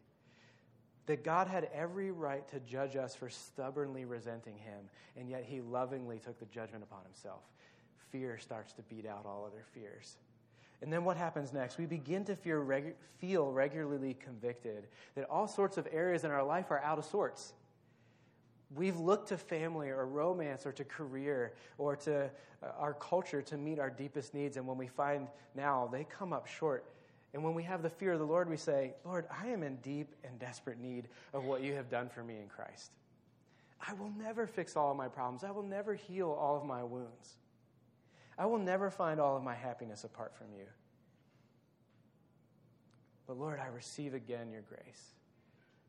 that 1.05 1.22
God 1.22 1.46
had 1.46 1.68
every 1.74 2.11
right 2.11 2.48
to 2.48 2.61
judge 2.61 2.96
us 2.96 3.14
for 3.14 3.29
stubbornly 3.29 4.07
resenting 4.07 4.57
him, 4.57 4.88
and 5.14 5.29
yet 5.29 5.44
he 5.44 5.61
lovingly 5.61 6.20
took 6.20 6.38
the 6.38 6.46
judgment 6.46 6.83
upon 6.83 7.05
himself. 7.05 7.42
Fear 8.11 8.38
starts 8.38 8.72
to 8.72 8.83
beat 8.85 9.05
out 9.05 9.27
all 9.27 9.44
other 9.46 9.66
fears. 9.74 10.16
And 10.81 10.90
then 10.90 11.05
what 11.05 11.18
happens 11.18 11.53
next? 11.53 11.77
We 11.77 11.85
begin 11.85 12.24
to 12.24 12.35
fear, 12.35 12.62
regu- 12.62 12.94
feel 13.18 13.53
regularly 13.53 14.14
convicted 14.14 14.87
that 15.16 15.29
all 15.29 15.48
sorts 15.48 15.77
of 15.77 15.87
areas 15.92 16.24
in 16.24 16.31
our 16.31 16.42
life 16.42 16.70
are 16.70 16.83
out 16.83 16.98
of 16.98 17.05
sorts. 17.05 17.53
We've 18.74 18.98
looked 18.98 19.28
to 19.28 19.38
family 19.38 19.88
or 19.88 20.07
romance 20.07 20.66
or 20.66 20.72
to 20.72 20.85
career 20.85 21.54
or 21.78 21.96
to 21.96 22.31
uh, 22.62 22.66
our 22.78 22.94
culture 22.94 23.40
to 23.42 23.57
meet 23.57 23.78
our 23.78 23.88
deepest 23.88 24.35
needs. 24.35 24.57
And 24.57 24.66
when 24.66 24.76
we 24.76 24.88
find 24.88 25.28
now 25.54 25.88
they 25.90 26.04
come 26.04 26.33
up 26.33 26.46
short, 26.46 26.85
and 27.35 27.44
when 27.44 27.54
we 27.54 27.62
have 27.62 27.83
the 27.83 27.90
fear 27.90 28.12
of 28.12 28.18
the 28.18 28.26
Lord, 28.26 28.48
we 28.48 28.57
say, 28.57 28.94
Lord, 29.04 29.26
I 29.31 29.48
am 29.48 29.62
in 29.62 29.76
deep 29.76 30.14
and 30.24 30.38
desperate 30.38 30.78
need 30.78 31.09
of 31.33 31.44
what 31.44 31.62
you 31.62 31.74
have 31.74 31.90
done 31.90 32.09
for 32.09 32.22
me 32.22 32.37
in 32.37 32.48
Christ. 32.48 32.92
I 33.87 33.92
will 33.94 34.12
never 34.18 34.46
fix 34.46 34.76
all 34.76 34.90
of 34.90 34.96
my 34.96 35.09
problems, 35.09 35.44
I 35.44 35.50
will 35.50 35.62
never 35.62 35.94
heal 35.94 36.31
all 36.31 36.57
of 36.57 36.64
my 36.64 36.83
wounds. 36.83 37.37
I 38.38 38.46
will 38.46 38.59
never 38.59 38.88
find 38.88 39.20
all 39.20 39.37
of 39.37 39.42
my 39.42 39.54
happiness 39.54 40.04
apart 40.04 40.35
from 40.37 40.46
you. 40.57 40.64
But 43.26 43.37
Lord, 43.37 43.59
I 43.59 43.66
receive 43.66 44.14
again 44.14 44.50
your 44.50 44.62
grace. 44.62 45.17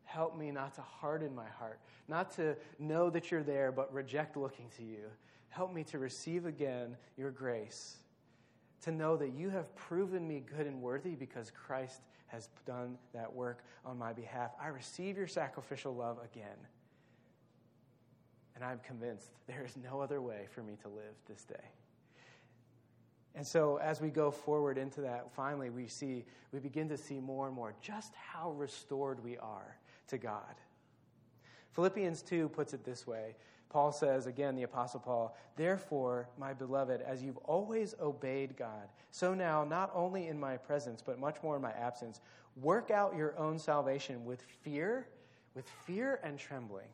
Help 0.09 0.35
me 0.35 0.49
not 0.49 0.73
to 0.73 0.81
harden 0.81 1.35
my 1.35 1.47
heart, 1.59 1.79
not 2.07 2.31
to 2.31 2.55
know 2.79 3.11
that 3.11 3.29
you're 3.29 3.43
there, 3.43 3.71
but 3.71 3.93
reject 3.93 4.35
looking 4.35 4.65
to 4.75 4.83
you. 4.83 5.03
Help 5.49 5.71
me 5.71 5.83
to 5.83 5.99
receive 5.99 6.47
again 6.47 6.97
your 7.15 7.29
grace, 7.29 7.97
to 8.81 8.91
know 8.91 9.15
that 9.15 9.33
you 9.33 9.51
have 9.51 9.75
proven 9.75 10.27
me 10.27 10.41
good 10.57 10.65
and 10.65 10.81
worthy 10.81 11.13
because 11.13 11.51
Christ 11.51 12.01
has 12.25 12.49
done 12.65 12.97
that 13.13 13.31
work 13.31 13.63
on 13.85 13.99
my 13.99 14.11
behalf. 14.11 14.49
I 14.59 14.69
receive 14.69 15.15
your 15.15 15.27
sacrificial 15.27 15.93
love 15.93 16.17
again. 16.23 16.57
And 18.55 18.63
I'm 18.63 18.79
convinced 18.79 19.29
there 19.45 19.63
is 19.63 19.77
no 19.77 20.01
other 20.01 20.23
way 20.23 20.47
for 20.49 20.63
me 20.63 20.73
to 20.81 20.87
live 20.87 21.13
this 21.27 21.43
day. 21.43 21.69
And 23.35 23.45
so 23.45 23.77
as 23.77 24.01
we 24.01 24.09
go 24.09 24.31
forward 24.31 24.79
into 24.79 25.01
that, 25.01 25.31
finally 25.35 25.69
we 25.69 25.85
see 25.85 26.25
we 26.51 26.57
begin 26.57 26.89
to 26.89 26.97
see 26.97 27.19
more 27.19 27.45
and 27.45 27.55
more 27.55 27.75
just 27.79 28.15
how 28.15 28.53
restored 28.53 29.23
we 29.23 29.37
are 29.37 29.77
to 30.09 30.17
God. 30.17 30.55
Philippians 31.71 32.21
2 32.21 32.49
puts 32.49 32.73
it 32.73 32.83
this 32.83 33.07
way. 33.07 33.35
Paul 33.69 33.91
says, 33.91 34.25
again, 34.25 34.55
the 34.55 34.63
Apostle 34.63 34.99
Paul, 34.99 35.37
Therefore, 35.55 36.27
my 36.37 36.53
beloved, 36.53 37.01
as 37.01 37.21
you've 37.21 37.37
always 37.37 37.93
obeyed 38.01 38.57
God, 38.57 38.89
so 39.11 39.33
now, 39.33 39.63
not 39.63 39.91
only 39.93 40.27
in 40.27 40.39
my 40.39 40.57
presence, 40.57 41.03
but 41.05 41.19
much 41.19 41.37
more 41.43 41.55
in 41.55 41.61
my 41.61 41.71
absence, 41.71 42.19
work 42.59 42.89
out 42.89 43.15
your 43.15 43.37
own 43.37 43.59
salvation 43.59 44.25
with 44.25 44.41
fear, 44.61 45.07
with 45.53 45.69
fear 45.85 46.19
and 46.23 46.39
trembling. 46.39 46.87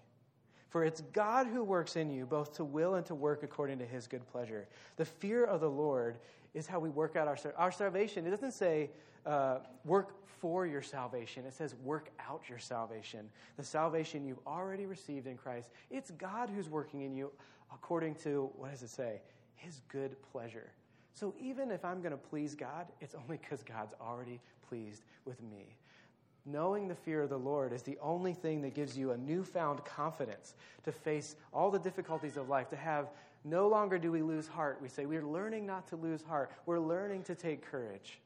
For 0.70 0.84
it's 0.84 1.00
God 1.14 1.48
who 1.48 1.64
works 1.64 1.96
in 1.96 2.10
you, 2.10 2.26
both 2.26 2.54
to 2.56 2.66
will 2.66 2.96
and 2.96 3.06
to 3.06 3.16
work 3.16 3.44
according 3.44 3.80
to 3.80 3.86
his 3.86 4.08
good 4.08 4.28
pleasure. 4.28 4.68
The 4.98 5.06
fear 5.06 5.46
of 5.46 5.62
the 5.62 5.70
Lord 5.70 6.18
is 6.54 6.68
how 6.68 6.80
we 6.80 6.90
work 6.90 7.16
out 7.16 7.30
our, 7.30 7.38
our 7.56 7.72
salvation. 7.72 8.28
It 8.28 8.32
doesn't 8.32 8.52
say 8.52 8.90
uh, 9.26 9.60
work 9.84 10.16
for 10.40 10.66
your 10.68 10.82
salvation, 10.82 11.46
it 11.46 11.54
says 11.54 11.76
work 11.84 12.10
out 12.20 12.44
your 12.50 12.60
salvation. 12.60 13.30
The 13.58 13.64
salvation 13.64 14.26
you've 14.26 14.46
already 14.46 14.86
received 14.86 15.28
in 15.28 15.38
Christ. 15.38 15.70
It's 15.90 16.12
God 16.12 16.50
who's 16.50 16.70
working 16.70 17.02
in 17.02 17.16
you 17.16 17.32
according 17.74 18.16
to, 18.16 18.50
what 18.56 18.72
does 18.72 18.84
it 18.84 18.90
say? 18.90 19.22
His 19.56 19.82
good 19.88 20.16
pleasure. 20.32 20.72
So 21.14 21.34
even 21.40 21.72
if 21.72 21.84
I'm 21.86 22.02
going 22.02 22.12
to 22.12 22.18
please 22.18 22.56
God, 22.56 22.88
it's 23.00 23.16
only 23.16 23.38
because 23.38 23.64
God's 23.64 23.94
already 24.00 24.40
pleased 24.68 25.04
with 25.26 25.42
me 25.42 25.78
knowing 26.46 26.88
the 26.88 26.96
fear 26.96 27.24
of 27.24 27.30
the 27.30 27.38
Lord 27.38 27.74
is 27.74 27.82
the 27.82 27.98
only 28.02 28.34
thing 28.34 28.62
that 28.62 28.74
gives 28.74 28.98
you 28.98 29.12
a 29.12 29.18
newfound 29.18 29.84
confidence 29.84 30.54
to 30.84 30.92
face 30.92 31.36
all 31.52 31.72
the 31.72 31.80
difficulties 31.80 32.38
of 32.38 32.50
life, 32.50 32.70
to 32.70 32.76
have 32.76 33.10
no 33.44 33.68
longer 33.68 33.98
do 33.98 34.12
we 34.12 34.22
lose 34.22 34.48
heart. 34.48 34.80
We 34.82 34.90
say 34.90 35.06
we're 35.06 35.26
learning 35.26 35.66
not 35.66 35.88
to 35.90 35.96
lose 35.96 36.24
heart. 36.24 36.52
We're 36.66 36.80
learning 36.80 37.24
to 37.24 37.36
take 37.36 37.66
courage. 37.66 38.20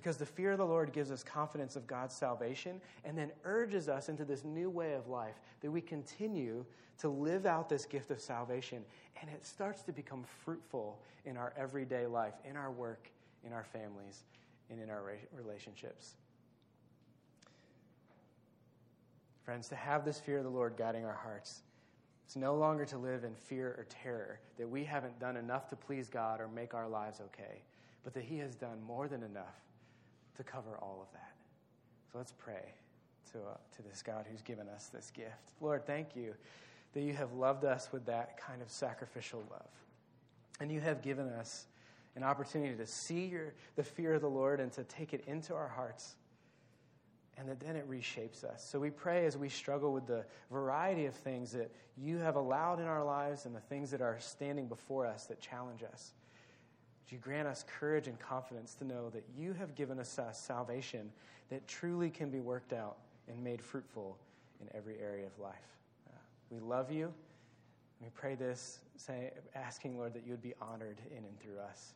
Because 0.00 0.16
the 0.16 0.24
fear 0.24 0.52
of 0.52 0.58
the 0.58 0.64
Lord 0.64 0.94
gives 0.94 1.10
us 1.10 1.22
confidence 1.22 1.76
of 1.76 1.86
God's 1.86 2.14
salvation 2.14 2.80
and 3.04 3.18
then 3.18 3.30
urges 3.44 3.86
us 3.86 4.08
into 4.08 4.24
this 4.24 4.46
new 4.46 4.70
way 4.70 4.94
of 4.94 5.08
life 5.08 5.34
that 5.60 5.70
we 5.70 5.82
continue 5.82 6.64
to 7.00 7.10
live 7.10 7.44
out 7.44 7.68
this 7.68 7.84
gift 7.84 8.10
of 8.10 8.18
salvation. 8.18 8.82
And 9.20 9.30
it 9.30 9.44
starts 9.44 9.82
to 9.82 9.92
become 9.92 10.24
fruitful 10.42 11.02
in 11.26 11.36
our 11.36 11.52
everyday 11.54 12.06
life, 12.06 12.32
in 12.48 12.56
our 12.56 12.70
work, 12.70 13.10
in 13.44 13.52
our 13.52 13.62
families, 13.62 14.24
and 14.70 14.80
in 14.80 14.88
our 14.88 15.02
relationships. 15.36 16.14
Friends, 19.44 19.68
to 19.68 19.74
have 19.74 20.06
this 20.06 20.18
fear 20.18 20.38
of 20.38 20.44
the 20.44 20.50
Lord 20.50 20.78
guiding 20.78 21.04
our 21.04 21.12
hearts. 21.12 21.60
It's 22.24 22.36
no 22.36 22.54
longer 22.54 22.86
to 22.86 22.96
live 22.96 23.24
in 23.24 23.34
fear 23.34 23.74
or 23.76 23.84
terror 23.90 24.40
that 24.56 24.66
we 24.66 24.82
haven't 24.82 25.20
done 25.20 25.36
enough 25.36 25.68
to 25.68 25.76
please 25.76 26.08
God 26.08 26.40
or 26.40 26.48
make 26.48 26.72
our 26.72 26.88
lives 26.88 27.20
okay, 27.20 27.60
but 28.02 28.14
that 28.14 28.24
He 28.24 28.38
has 28.38 28.54
done 28.54 28.82
more 28.82 29.06
than 29.06 29.22
enough 29.22 29.60
to 30.40 30.50
cover 30.50 30.78
all 30.80 31.00
of 31.02 31.12
that. 31.12 31.32
So 32.10 32.18
let's 32.18 32.32
pray 32.32 32.72
to, 33.32 33.38
uh, 33.38 33.56
to 33.76 33.82
this 33.82 34.02
God 34.02 34.26
who's 34.30 34.42
given 34.42 34.68
us 34.68 34.86
this 34.86 35.10
gift. 35.10 35.52
Lord, 35.60 35.86
thank 35.86 36.16
you 36.16 36.34
that 36.94 37.02
you 37.02 37.12
have 37.12 37.32
loved 37.34 37.64
us 37.64 37.90
with 37.92 38.06
that 38.06 38.40
kind 38.40 38.62
of 38.62 38.70
sacrificial 38.70 39.44
love. 39.50 39.68
And 40.60 40.72
you 40.72 40.80
have 40.80 41.02
given 41.02 41.28
us 41.28 41.66
an 42.16 42.24
opportunity 42.24 42.74
to 42.74 42.86
see 42.86 43.26
your, 43.26 43.54
the 43.76 43.84
fear 43.84 44.14
of 44.14 44.22
the 44.22 44.30
Lord 44.30 44.60
and 44.60 44.72
to 44.72 44.84
take 44.84 45.12
it 45.12 45.24
into 45.26 45.54
our 45.54 45.68
hearts 45.68 46.16
and 47.38 47.48
that 47.48 47.60
then 47.60 47.76
it 47.76 47.88
reshapes 47.88 48.44
us. 48.44 48.66
So 48.68 48.78
we 48.78 48.90
pray 48.90 49.24
as 49.24 49.36
we 49.36 49.48
struggle 49.48 49.92
with 49.92 50.06
the 50.06 50.24
variety 50.50 51.06
of 51.06 51.14
things 51.14 51.52
that 51.52 51.70
you 51.96 52.18
have 52.18 52.36
allowed 52.36 52.80
in 52.80 52.86
our 52.86 53.04
lives 53.04 53.46
and 53.46 53.54
the 53.54 53.60
things 53.60 53.90
that 53.92 54.02
are 54.02 54.18
standing 54.20 54.66
before 54.66 55.06
us 55.06 55.26
that 55.26 55.40
challenge 55.40 55.82
us. 55.82 56.12
Would 57.00 57.12
you 57.12 57.18
grant 57.18 57.48
us 57.48 57.64
courage 57.66 58.06
and 58.06 58.18
confidence 58.18 58.74
to 58.74 58.84
know 58.84 59.10
that 59.10 59.24
you 59.36 59.52
have 59.54 59.74
given 59.74 59.98
us 59.98 60.18
salvation 60.32 61.10
that 61.50 61.66
truly 61.66 62.10
can 62.10 62.30
be 62.30 62.40
worked 62.40 62.72
out 62.72 62.96
and 63.28 63.42
made 63.42 63.60
fruitful 63.60 64.16
in 64.60 64.68
every 64.74 64.98
area 65.00 65.26
of 65.26 65.38
life. 65.38 65.54
Uh, 66.08 66.18
we 66.50 66.60
love 66.60 66.90
you. 66.90 67.12
We 68.00 68.08
pray 68.14 68.34
this, 68.34 68.78
say, 68.96 69.32
asking, 69.54 69.98
Lord, 69.98 70.14
that 70.14 70.24
you 70.24 70.32
would 70.32 70.42
be 70.42 70.54
honored 70.60 70.98
in 71.10 71.24
and 71.24 71.40
through 71.40 71.58
us. 71.58 71.92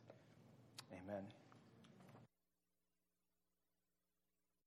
Amen. 0.91 1.23